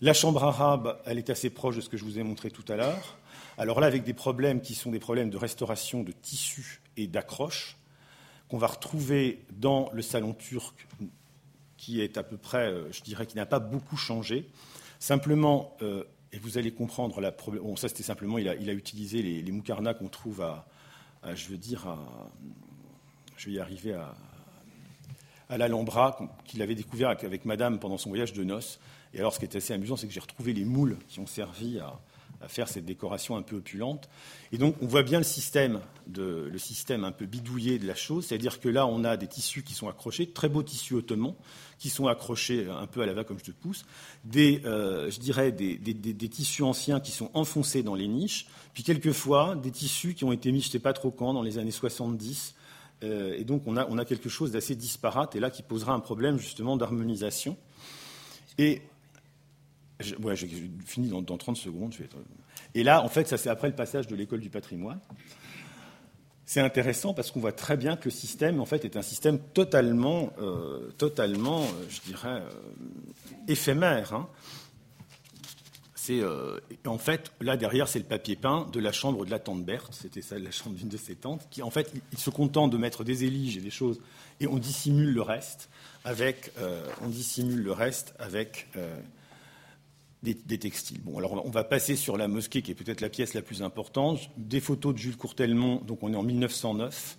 La 0.00 0.14
chambre 0.14 0.44
arabe, 0.44 1.00
elle 1.06 1.18
est 1.18 1.30
assez 1.30 1.50
proche 1.50 1.76
de 1.76 1.80
ce 1.80 1.88
que 1.88 1.96
je 1.96 2.04
vous 2.04 2.18
ai 2.18 2.22
montré 2.22 2.50
tout 2.50 2.64
à 2.68 2.76
l'heure. 2.76 3.18
Alors 3.56 3.80
là, 3.80 3.88
avec 3.88 4.04
des 4.04 4.14
problèmes 4.14 4.60
qui 4.60 4.76
sont 4.76 4.92
des 4.92 5.00
problèmes 5.00 5.30
de 5.30 5.36
restauration 5.36 6.04
de 6.04 6.12
tissus 6.12 6.80
et 6.96 7.08
d'accroche 7.08 7.76
qu'on 8.48 8.58
va 8.58 8.68
retrouver 8.68 9.44
dans 9.50 9.90
le 9.92 10.00
salon 10.00 10.32
turc, 10.32 10.86
qui 11.78 12.02
est 12.02 12.18
à 12.18 12.22
peu 12.22 12.36
près, 12.36 12.66
euh, 12.66 12.92
je 12.92 13.00
dirais, 13.00 13.24
qui 13.24 13.36
n'a 13.36 13.46
pas 13.46 13.60
beaucoup 13.60 13.96
changé. 13.96 14.46
Simplement, 14.98 15.74
euh, 15.80 16.04
et 16.32 16.38
vous 16.38 16.58
allez 16.58 16.72
comprendre, 16.72 17.20
la 17.22 17.30
bon, 17.30 17.76
ça 17.76 17.88
c'était 17.88 18.02
simplement, 18.02 18.36
il 18.36 18.48
a, 18.48 18.72
utilisé 18.74 19.22
les, 19.22 19.40
les 19.40 19.52
moukarnas 19.52 19.94
qu'on 19.94 20.08
trouve 20.08 20.42
à, 20.42 20.66
je 21.34 21.48
veux 21.48 21.56
dire, 21.56 21.96
je 23.38 23.46
vais 23.46 23.52
y 23.52 23.60
arriver 23.60 23.94
à, 23.94 24.14
à 25.48 25.56
l'Alhambra, 25.56 26.18
qu'il 26.44 26.62
avait 26.62 26.74
découvert 26.74 27.08
avec, 27.08 27.44
madame 27.44 27.78
pendant 27.78 27.98
son 27.98 28.10
voyage 28.10 28.32
de 28.32 28.44
noces. 28.44 28.78
Et 29.14 29.18
alors, 29.20 29.32
ce 29.32 29.38
qui 29.38 29.46
est 29.46 29.56
assez 29.56 29.72
amusant, 29.72 29.96
c'est 29.96 30.06
que 30.06 30.12
j'ai 30.12 30.20
retrouvé 30.20 30.52
les 30.52 30.64
moules 30.64 30.98
qui 31.08 31.20
ont 31.20 31.26
servi 31.26 31.78
à, 31.78 31.98
faire 32.46 32.68
cette 32.68 32.84
décoration 32.84 33.36
un 33.36 33.42
peu 33.42 33.56
opulente. 33.56 34.08
Et 34.52 34.58
donc, 34.58 34.76
on 34.80 34.86
voit 34.86 35.02
bien 35.02 35.18
le 35.18 35.24
système, 35.24 35.80
le 36.14 36.58
système 36.58 37.04
un 37.04 37.10
peu 37.12 37.26
bidouillé 37.26 37.78
de 37.78 37.86
la 37.86 37.94
chose, 37.94 38.26
c'est-à-dire 38.26 38.60
que 38.60 38.68
là, 38.68 38.86
on 38.86 39.04
a 39.04 39.16
des 39.16 39.26
tissus 39.26 39.62
qui 39.62 39.74
sont 39.74 39.88
accrochés, 39.88 40.30
très 40.30 40.48
beaux 40.48 40.62
tissus 40.62 40.94
ottomans, 40.94 41.34
qui 41.78 41.90
sont 41.90 42.06
accrochés 42.06 42.68
un 42.68 42.86
peu 42.86 43.00
à 43.02 43.06
la 43.06 43.12
va 43.14 43.24
comme 43.24 43.38
je 43.38 43.44
te 43.44 43.50
pousse, 43.50 43.84
des, 44.24 44.62
euh, 44.64 45.10
je 45.10 45.18
dirais, 45.18 45.52
des, 45.52 46.28
tissus 46.28 46.62
anciens 46.62 47.00
qui 47.00 47.12
sont 47.12 47.30
enfoncés 47.34 47.82
dans 47.82 47.94
les 47.94 48.08
niches, 48.08 48.46
puis 48.74 48.82
quelquefois 48.82 49.56
des 49.56 49.70
tissus 49.70 50.14
qui 50.14 50.24
ont 50.24 50.32
été 50.32 50.52
mis, 50.52 50.60
je 50.60 50.68
ne 50.68 50.72
sais 50.72 50.78
pas 50.78 50.92
trop 50.92 51.10
quand, 51.10 51.34
dans 51.34 51.42
les 51.42 51.58
années 51.58 51.70
70, 51.70 52.54
euh, 53.04 53.36
et 53.36 53.44
donc 53.44 53.62
on 53.66 53.76
a, 53.76 54.04
quelque 54.04 54.28
chose 54.28 54.50
d'assez 54.50 54.74
disparate 54.74 55.36
et 55.36 55.40
là 55.40 55.50
qui 55.50 55.62
posera 55.62 55.92
un 55.92 56.00
problème 56.00 56.38
justement 56.38 56.76
d'harmonisation. 56.76 57.56
Et 58.58 58.82
je, 60.00 60.14
j'ai 60.34 60.70
fini 60.84 61.08
dans, 61.08 61.22
30 61.22 61.56
secondes. 61.56 61.94
Et 62.74 62.82
là, 62.82 63.02
en 63.02 63.08
fait, 63.08 63.28
ça 63.28 63.36
c'est 63.36 63.50
après 63.50 63.68
le 63.68 63.74
passage 63.74 64.06
de 64.06 64.16
l'école 64.16 64.40
du 64.40 64.50
patrimoine. 64.50 65.00
C'est 66.46 66.60
intéressant 66.60 67.12
parce 67.12 67.30
qu'on 67.30 67.40
voit 67.40 67.52
très 67.52 67.76
bien 67.76 67.96
que 67.96 68.06
le 68.06 68.10
système, 68.10 68.58
en 68.60 68.64
fait, 68.64 68.84
est 68.86 68.96
un 68.96 69.02
système 69.02 69.38
totalement, 69.38 70.32
euh, 70.40 70.90
totalement, 70.96 71.62
euh, 71.62 71.86
je 71.90 72.00
dirais, 72.00 72.42
éphémère. 73.48 74.14
Hein. 74.14 74.28
Euh, 76.10 76.58
en 76.86 76.98
fait, 76.98 77.32
là 77.40 77.56
derrière, 77.56 77.88
c'est 77.88 77.98
le 77.98 78.04
papier 78.04 78.36
peint 78.36 78.66
de 78.72 78.80
la 78.80 78.92
chambre 78.92 79.24
de 79.24 79.30
la 79.30 79.38
tante 79.38 79.64
Berthe, 79.64 79.92
c'était 79.92 80.22
ça, 80.22 80.38
la 80.38 80.50
chambre 80.50 80.76
d'une 80.76 80.88
de 80.88 80.96
ses 80.96 81.14
tantes, 81.14 81.46
qui 81.50 81.62
en 81.62 81.70
fait, 81.70 81.92
il, 82.12 82.18
se 82.18 82.30
contente 82.30 82.70
de 82.70 82.76
mettre 82.76 83.04
des 83.04 83.24
éliges 83.24 83.56
et 83.56 83.60
des 83.60 83.70
choses, 83.70 84.00
et 84.40 84.46
on 84.46 84.56
dissimule 84.56 85.12
le 85.12 85.22
reste 85.22 85.68
avec, 86.04 86.52
euh, 86.58 86.86
on 87.02 87.08
dissimule 87.08 87.62
le 87.62 87.72
reste 87.72 88.14
avec 88.18 88.68
euh, 90.26 90.32
des, 90.46 90.58
textiles. 90.58 91.00
Bon, 91.02 91.18
alors 91.18 91.44
on 91.44 91.50
va 91.50 91.64
passer 91.64 91.96
sur 91.96 92.16
la 92.16 92.28
mosquée, 92.28 92.62
qui 92.62 92.70
est 92.70 92.74
peut-être 92.74 93.00
la 93.00 93.08
pièce 93.08 93.34
la 93.34 93.42
plus 93.42 93.62
importante. 93.62 94.30
Des 94.36 94.60
photos 94.60 94.94
de 94.94 94.98
Jules 94.98 95.16
Courtelmont, 95.16 95.76
donc 95.86 96.02
on 96.02 96.12
est 96.12 96.16
en 96.16 96.22
1909. 96.22 97.18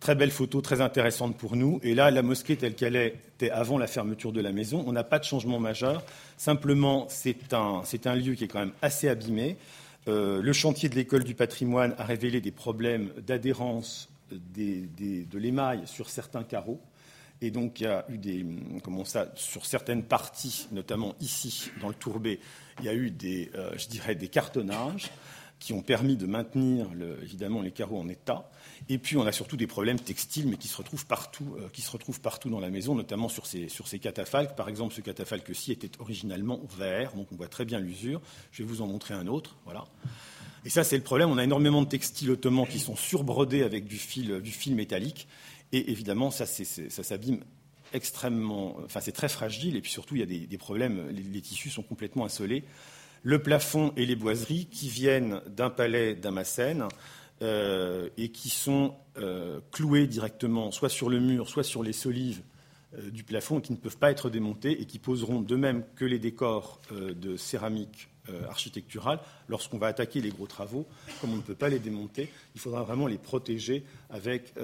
Très 0.00 0.14
belle 0.14 0.30
photo, 0.30 0.60
très 0.60 0.80
intéressante 0.80 1.36
pour 1.36 1.56
nous. 1.56 1.80
Et 1.82 1.94
là, 1.94 2.12
la 2.12 2.22
mosquée 2.22 2.56
telle 2.56 2.74
qu'elle 2.74 2.94
était 2.94 3.50
avant 3.50 3.78
la 3.78 3.88
fermeture 3.88 4.32
de 4.32 4.40
la 4.40 4.52
maison, 4.52 4.84
on 4.86 4.92
n'a 4.92 5.02
pas 5.02 5.18
de 5.18 5.24
changement 5.24 5.58
majeur. 5.58 6.04
Simplement, 6.36 7.06
c'est 7.08 7.52
un, 7.52 8.14
lieu 8.14 8.34
qui 8.34 8.44
est 8.44 8.48
quand 8.48 8.60
même 8.60 8.74
assez 8.80 9.08
abîmé. 9.08 9.56
Euh, 10.06 10.40
le 10.40 10.52
chantier 10.52 10.88
de 10.88 10.94
l'école 10.94 11.24
du 11.24 11.34
patrimoine 11.34 11.94
a 11.98 12.04
révélé 12.04 12.40
des 12.40 12.52
problèmes 12.52 13.10
d'adhérence 13.26 14.08
de 14.30 15.38
l'émail 15.38 15.82
sur 15.86 16.10
certains 16.10 16.44
carreaux. 16.44 16.80
Et 17.40 17.50
donc, 17.50 17.80
il 17.80 17.84
y 17.84 17.86
a 17.86 18.04
eu 18.08 18.18
des. 18.18 18.44
Comment 18.82 19.04
ça 19.04 19.30
Sur 19.36 19.64
certaines 19.64 20.02
parties, 20.02 20.68
notamment 20.72 21.14
ici, 21.20 21.70
dans 21.80 21.88
le 21.88 21.94
tourbé, 21.94 22.40
il 22.80 22.86
y 22.86 22.88
a 22.88 22.94
eu 22.94 23.10
des, 23.10 23.50
euh, 23.54 23.70
je 23.76 23.86
dirais, 23.86 24.14
des 24.14 24.28
cartonnages 24.28 25.10
qui 25.58 25.72
ont 25.72 25.82
permis 25.82 26.16
de 26.16 26.26
maintenir, 26.26 26.86
évidemment, 27.22 27.62
les 27.62 27.72
carreaux 27.72 27.98
en 27.98 28.08
état. 28.08 28.48
Et 28.88 28.98
puis, 28.98 29.16
on 29.16 29.26
a 29.26 29.32
surtout 29.32 29.56
des 29.56 29.66
problèmes 29.66 29.98
textiles, 29.98 30.46
mais 30.48 30.56
qui 30.56 30.68
se 30.68 30.76
retrouvent 30.76 31.06
partout, 31.06 31.56
euh, 31.58 31.68
qui 31.72 31.82
se 31.82 31.90
retrouvent 31.90 32.20
partout 32.20 32.48
dans 32.48 32.60
la 32.60 32.70
maison, 32.70 32.94
notamment 32.94 33.28
sur 33.28 33.46
ces, 33.46 33.68
sur 33.68 33.88
ces 33.88 33.98
catafalques. 33.98 34.54
Par 34.54 34.68
exemple, 34.68 34.94
ce 34.94 35.00
catafalque-ci 35.00 35.72
était 35.72 35.90
originalement 35.98 36.60
vert, 36.78 37.12
donc 37.14 37.28
on 37.32 37.36
voit 37.36 37.48
très 37.48 37.64
bien 37.64 37.80
l'usure. 37.80 38.20
Je 38.52 38.62
vais 38.62 38.68
vous 38.68 38.82
en 38.82 38.86
montrer 38.86 39.14
un 39.14 39.26
autre. 39.26 39.56
Voilà. 39.64 39.84
Et 40.64 40.70
ça, 40.70 40.84
c'est 40.84 40.96
le 40.96 41.02
problème. 41.02 41.30
On 41.30 41.38
a 41.38 41.44
énormément 41.44 41.82
de 41.82 41.88
textiles 41.88 42.30
ottomans 42.30 42.66
qui 42.66 42.78
sont 42.78 42.96
surbrodés 42.96 43.62
avec 43.62 43.86
du 43.86 43.96
fil, 43.96 44.40
du 44.40 44.50
fil 44.50 44.74
métallique. 44.74 45.26
Et 45.72 45.90
évidemment, 45.90 46.30
ça, 46.30 46.46
s'abîme 46.46 47.40
extrêmement. 47.92 48.76
Enfin, 48.84 49.00
c'est 49.00 49.12
très 49.12 49.28
fragile. 49.28 49.76
Et 49.76 49.80
puis 49.80 49.90
surtout, 49.90 50.16
il 50.16 50.20
y 50.20 50.22
a 50.22 50.46
des, 50.46 50.58
problèmes. 50.58 51.08
Les, 51.08 51.40
tissus 51.40 51.70
sont 51.70 51.82
complètement 51.82 52.24
assolés. 52.24 52.64
Le 53.22 53.42
plafond 53.42 53.92
et 53.96 54.06
les 54.06 54.16
boiseries 54.16 54.66
qui 54.66 54.88
viennent 54.88 55.40
d'un 55.48 55.70
palais 55.70 56.14
d'Amassène 56.14 56.86
euh, 57.42 58.08
et 58.16 58.30
qui 58.30 58.48
sont 58.48 58.94
euh, 59.18 59.60
cloués 59.72 60.06
directement 60.06 60.70
soit 60.70 60.88
sur 60.88 61.08
le 61.08 61.20
mur, 61.20 61.48
soit 61.48 61.64
sur 61.64 61.82
les 61.82 61.92
solives 61.92 62.42
euh, 62.96 63.10
du 63.10 63.24
plafond, 63.24 63.60
qui 63.60 63.72
ne 63.72 63.76
peuvent 63.76 63.98
pas 63.98 64.10
être 64.10 64.30
démontés 64.30 64.80
et 64.80 64.86
qui 64.86 64.98
poseront 64.98 65.40
de 65.40 65.56
même 65.56 65.84
que 65.96 66.04
les 66.04 66.18
décors 66.18 66.80
de 66.92 67.36
céramique 67.36 68.08
architecturale 68.48 69.20
lorsqu'on 69.48 69.78
va 69.78 69.86
attaquer 69.88 70.20
les 70.20 70.30
gros 70.30 70.46
travaux. 70.46 70.86
Comme 71.20 71.32
on 71.32 71.36
ne 71.36 71.42
peut 71.42 71.54
pas 71.54 71.68
les 71.68 71.78
démonter, 71.78 72.30
il 72.54 72.60
faudra 72.60 72.82
vraiment 72.82 73.06
les 73.06 73.18
protéger 73.18 73.84
avec, 74.10 74.54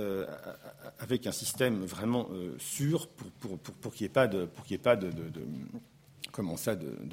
avec 0.98 1.26
un 1.26 1.32
système 1.32 1.84
vraiment 1.84 2.28
sûr 2.58 3.08
pour, 3.08 3.94
qu'il 3.94 4.04
n'y 4.04 4.06
ait 4.06 4.12
pas 4.12 4.26
de, 4.26 4.48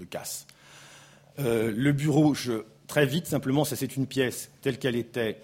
casse. 0.10 0.48
le 1.38 1.92
bureau, 1.92 2.36
très 2.88 3.06
vite, 3.06 3.28
simplement, 3.28 3.66
ça 3.66 3.76
c'est 3.76 3.96
une 3.96 4.08
pièce 4.08 4.52
telle 4.62 4.78
qu'elle 4.78 4.96
était 4.96 5.38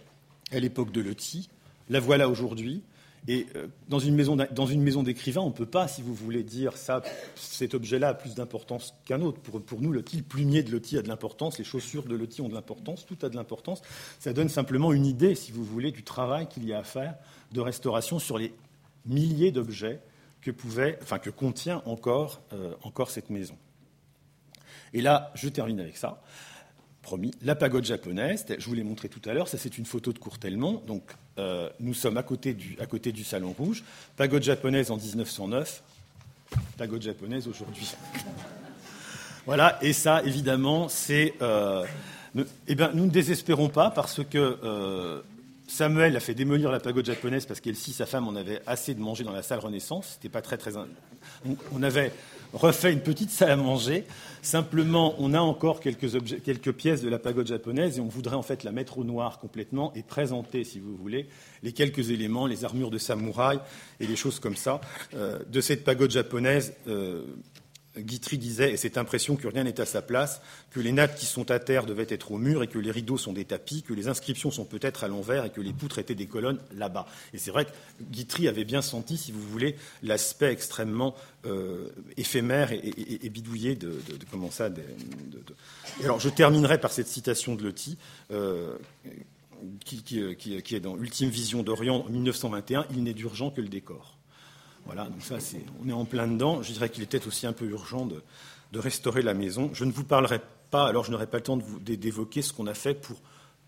à 0.51 0.59
l'époque 0.59 0.91
de 0.91 1.01
Loti. 1.01 1.49
La 1.89 1.99
voilà 1.99 2.29
aujourd'hui. 2.29 2.81
Et 3.27 3.47
euh, 3.56 3.67
dans 3.89 3.99
une 3.99 4.15
maison, 4.15 4.38
maison 4.77 5.03
d'écrivain, 5.03 5.41
on 5.41 5.47
ne 5.47 5.53
peut 5.53 5.65
pas, 5.65 5.88
si 5.88 6.01
vous 6.01 6.13
voulez, 6.13 6.43
dire 6.43 6.77
ça, 6.77 7.01
cet 7.36 7.73
objet-là 7.73 8.10
a 8.10 8.13
plus 8.13 8.36
d'importance 8.36 8.95
qu'un 9.06 9.21
autre. 9.21 9.39
Pour, 9.41 9.62
pour, 9.62 9.82
nous, 9.82 9.91
le 9.91 10.01
plumier 10.01 10.63
de 10.63 10.71
Loti 10.71 10.97
a 10.97 11.01
de 11.01 11.10
l'importance, 11.10 11.58
les 11.58 11.65
chaussures 11.65 12.03
de 12.03 12.15
Loti 12.15 12.41
ont 12.41 12.47
de 12.49 12.53
l'importance, 12.53 13.06
tout 13.06 13.17
a 13.23 13.30
de 13.30 13.36
l'importance. 13.36 13.82
Ça 14.19 14.32
donne 14.32 14.49
simplement 14.49 14.93
une 14.93 15.06
idée, 15.06 15.36
si 15.36 15.51
vous 15.51 15.63
voulez, 15.63 15.91
du 15.91 16.03
travail 16.03 16.47
qu'il 16.47 16.65
y 16.65 16.73
a 16.73 16.80
à 16.80 16.84
faire 16.84 17.15
de 17.51 17.60
restauration 17.60 18.19
sur 18.19 18.38
les 18.38 18.53
milliers 19.06 19.51
d'objets 19.51 19.99
que, 20.41 20.51
enfin, 21.01 21.19
que 21.19 21.30
contient 21.30 21.82
encore, 21.86 22.41
euh, 22.53 22.73
encore 22.84 23.10
cette 23.10 23.30
maison. 23.30 23.58
Et 24.93 25.01
là, 25.01 25.32
je 25.36 25.49
termine 25.49 25.80
avec 25.80 25.97
ça 25.97 26.21
promis, 27.07 27.31
la 27.41 27.55
pagode 27.55 27.85
japonaise. 27.85 28.45
Je 28.59 28.65
vous 28.65 28.73
l'ai 28.73 28.83
montré 28.83 29.07
tout 29.07 29.21
à 29.29 29.33
l'heure. 29.33 29.47
Ça, 29.47 29.57
c'est 29.57 29.77
une 29.77 29.85
photo 29.85 30.11
de 30.11 30.19
Courtelmont. 30.19 30.83
Donc, 30.85 31.03
euh, 31.39 31.69
nous 31.79 31.93
sommes 31.93 32.17
à 32.17 32.23
côté, 32.23 32.53
du, 32.53 32.75
à 32.81 32.85
côté 32.85 33.13
du 33.13 33.23
Salon 33.23 33.55
Rouge. 33.57 33.85
Pagode 34.17 34.43
japonaise 34.43 34.91
en 34.91 34.97
1909. 34.97 35.83
Pagode 36.77 37.01
japonaise 37.01 37.47
aujourd'hui. 37.47 37.95
voilà. 39.45 39.79
Et 39.81 39.93
ça, 39.93 40.21
évidemment, 40.25 40.89
c'est. 40.89 41.33
Euh, 41.41 41.85
eh 42.67 42.75
bien, 42.75 42.91
nous 42.93 43.05
ne 43.05 43.11
désespérons 43.11 43.69
pas 43.69 43.89
parce 43.89 44.21
que. 44.25 44.57
Euh, 44.63 45.21
Samuel 45.69 46.15
a 46.15 46.21
fait 46.21 46.33
démolir 46.33 46.71
la 46.71 46.79
pagode 46.79 47.05
japonaise 47.05 47.45
parce 47.45 47.59
qu'elle-ci, 47.59 47.91
sa 47.91 48.05
femme, 48.05 48.25
en 48.27 48.35
avait 48.37 48.61
assez 48.65 48.93
de 48.93 49.01
manger 49.01 49.25
dans 49.25 49.33
la 49.33 49.43
salle 49.43 49.59
Renaissance. 49.59 50.11
C'était 50.13 50.29
pas 50.29 50.41
très 50.41 50.57
très. 50.57 50.71
On 51.73 51.83
avait 51.83 52.13
refait 52.53 52.93
une 52.93 53.01
petite 53.01 53.29
salle 53.29 53.51
à 53.51 53.55
manger. 53.55 54.05
Simplement, 54.41 55.15
on 55.19 55.33
a 55.33 55.39
encore 55.39 55.79
quelques, 55.79 56.71
pièces 56.71 57.01
de 57.01 57.10
la 57.10 57.19
pagode 57.19 57.47
japonaise 57.47 57.97
et 57.97 58.01
on 58.01 58.07
voudrait 58.07 58.36
en 58.36 58.41
fait 58.41 58.63
la 58.63 58.71
mettre 58.71 58.97
au 58.97 59.03
noir 59.03 59.39
complètement 59.39 59.91
et 59.95 60.03
présenter, 60.03 60.63
si 60.63 60.79
vous 60.79 60.95
voulez, 60.95 61.27
les 61.63 61.73
quelques 61.73 62.12
éléments, 62.12 62.47
les 62.47 62.63
armures 62.63 62.91
de 62.91 62.97
samouraï 62.97 63.60
et 63.99 64.07
les 64.07 64.15
choses 64.15 64.39
comme 64.39 64.55
ça 64.55 64.79
euh, 65.15 65.39
de 65.49 65.60
cette 65.60 65.83
pagode 65.83 66.12
japonaise 66.12 66.73
euh, 66.88 67.25
Guitry 67.97 68.38
disait, 68.38 68.71
et 68.71 68.77
cette 68.77 68.97
impression 68.97 69.36
que 69.36 69.47
rien 69.47 69.63
n'est 69.63 69.79
à 69.79 69.86
sa 69.86 70.01
place, 70.01 70.41
que 70.71 70.79
les 70.79 70.91
nattes 70.91 71.15
qui 71.15 71.25
sont 71.25 71.51
à 71.51 71.60
terre 71.60 71.86
devaient 71.86 72.07
être 72.10 72.31
au 72.31 72.38
mur 72.38 72.63
et 72.63 72.67
que 72.67 72.79
les 72.79 72.91
rideaux 72.91 73.17
sont 73.17 73.33
des 73.33 73.45
tapis, 73.45 73.83
que 73.83 73.93
les 73.93 74.07
inscriptions 74.07 74.51
sont 74.51 74.65
peut-être 74.65 75.03
à 75.03 75.07
l'envers 75.07 75.45
et 75.45 75.49
que 75.49 75.62
les 75.62 75.73
poutres 75.73 75.99
étaient 75.99 76.15
des 76.15 76.27
colonnes 76.27 76.60
là-bas. 76.75 77.05
Et 77.33 77.38
c'est 77.38 77.51
vrai 77.51 77.65
que 77.65 77.71
Guitry 78.01 78.47
avait 78.47 78.65
bien 78.65 78.81
senti, 78.81 79.17
si 79.17 79.31
vous 79.31 79.41
voulez, 79.41 79.75
l'aspect 80.03 80.51
extrêmement 80.51 81.15
euh, 81.45 81.89
éphémère 82.17 82.71
et, 82.71 83.29
bidouillé 83.29 83.75
de, 83.75 83.99
comment 84.31 84.51
ça. 84.51 84.69
alors 86.03 86.19
je 86.19 86.29
terminerai 86.29 86.79
par 86.79 86.91
cette 86.91 87.07
citation 87.07 87.55
de 87.55 87.63
Loti. 87.63 87.97
Euh, 88.31 88.75
qui, 89.83 90.03
qui, 90.03 90.75
est 90.75 90.79
dans 90.79 90.95
Ultime 90.97 91.29
Vision 91.29 91.63
d'Orient 91.63 92.05
1921, 92.10 92.86
il 92.91 93.01
n'est 93.01 93.15
d'urgent 93.15 93.49
que 93.49 93.60
le 93.60 93.67
décor. 93.67 94.16
Voilà, 94.88 95.04
donc 95.10 95.21
ça, 95.21 95.41
c'est, 95.41 95.62
on 95.84 95.89
est 95.89 95.93
en 95.93 96.06
plein 96.06 96.28
dedans. 96.28 96.63
Je 96.63 96.71
dirais 96.71 96.89
qu'il 96.89 97.04
était 97.04 97.28
aussi 97.28 97.45
un 97.45 97.52
peu 97.52 97.65
urgent 97.65 98.06
de, 98.06 98.21
restaurer 98.73 99.21
la 99.21 99.34
maison. 99.34 99.69
Je 99.73 99.84
ne 99.86 99.91
vous 99.91 100.04
parlerai 100.04 100.39
pas, 100.71 100.88
alors 100.88 101.04
je 101.04 101.12
n'aurai 101.12 101.28
pas 101.28 101.38
le 101.38 101.43
temps 101.43 101.60
d'évoquer 101.82 102.41
ce 102.41 102.54
qu'on 102.54 102.67
a 102.67 102.73
fait 102.73 102.93
pour 102.93 103.17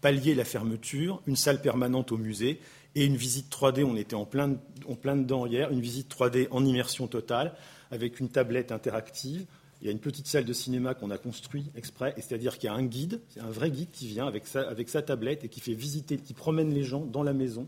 pallier 0.01 0.33
la 0.33 0.45
fermeture, 0.45 1.21
une 1.27 1.35
salle 1.35 1.61
permanente 1.61 2.11
au 2.11 2.17
musée 2.17 2.59
et 2.95 3.05
une 3.05 3.17
visite 3.17 3.51
3D. 3.51 3.83
On 3.83 3.97
était 3.97 4.15
en 4.15 4.25
plein, 4.25 4.55
en 4.87 4.95
plein 4.95 5.17
dedans 5.17 5.45
hier, 5.45 5.71
une 5.71 5.81
visite 5.81 6.09
3D 6.15 6.47
en 6.51 6.63
immersion 6.63 7.07
totale 7.07 7.53
avec 7.91 8.19
une 8.19 8.29
tablette 8.29 8.71
interactive. 8.71 9.45
Il 9.81 9.87
y 9.87 9.89
a 9.89 9.91
une 9.91 9.99
petite 9.99 10.27
salle 10.27 10.45
de 10.45 10.53
cinéma 10.53 10.93
qu'on 10.93 11.09
a 11.09 11.17
construite 11.17 11.71
exprès, 11.75 12.13
c'est-à-dire 12.17 12.57
qu'il 12.57 12.69
y 12.69 12.69
a 12.69 12.75
un 12.75 12.83
guide, 12.83 13.19
un 13.41 13.49
vrai 13.49 13.71
guide 13.71 13.89
qui 13.91 14.07
vient 14.07 14.27
avec 14.27 14.43
avec 14.55 14.89
sa 14.89 15.01
tablette 15.01 15.43
et 15.43 15.49
qui 15.49 15.59
fait 15.59 15.73
visiter, 15.73 16.17
qui 16.17 16.33
promène 16.33 16.73
les 16.73 16.83
gens 16.83 17.03
dans 17.03 17.23
la 17.23 17.33
maison 17.33 17.67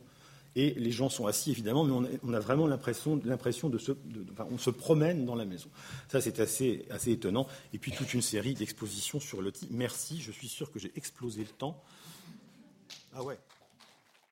Et 0.56 0.74
les 0.74 0.92
gens 0.92 1.10
sont 1.10 1.28
assis, 1.28 1.52
évidemment, 1.52 1.86
mais 1.86 2.20
on 2.24 2.34
a, 2.34 2.40
vraiment 2.40 2.68
l'impression, 2.68 3.16
de 3.16 3.78
se, 3.78 3.94
on 4.52 4.58
se 4.58 4.70
promène 4.70 5.26
dans 5.26 5.36
la 5.36 5.46
maison. 5.46 5.70
Ça, 6.10 6.20
c'est 6.20 6.40
assez, 6.40 6.86
assez 6.90 7.12
étonnant. 7.12 7.48
Et 7.74 7.78
puis 7.78 7.92
toute 7.92 8.14
une 8.14 8.22
série 8.22 8.54
d'expositions 8.54 9.20
sur 9.20 9.42
le 9.42 9.54
Merci. 9.70 10.22
Je 10.22 10.32
suis 10.32 10.50
sûr 10.50 10.72
que 10.72 10.80
j'ai 10.80 10.92
explosé 10.96 11.42
le 11.42 11.50
temps. 11.50 11.82
Ah 13.14 13.24
ouais. 13.24 13.38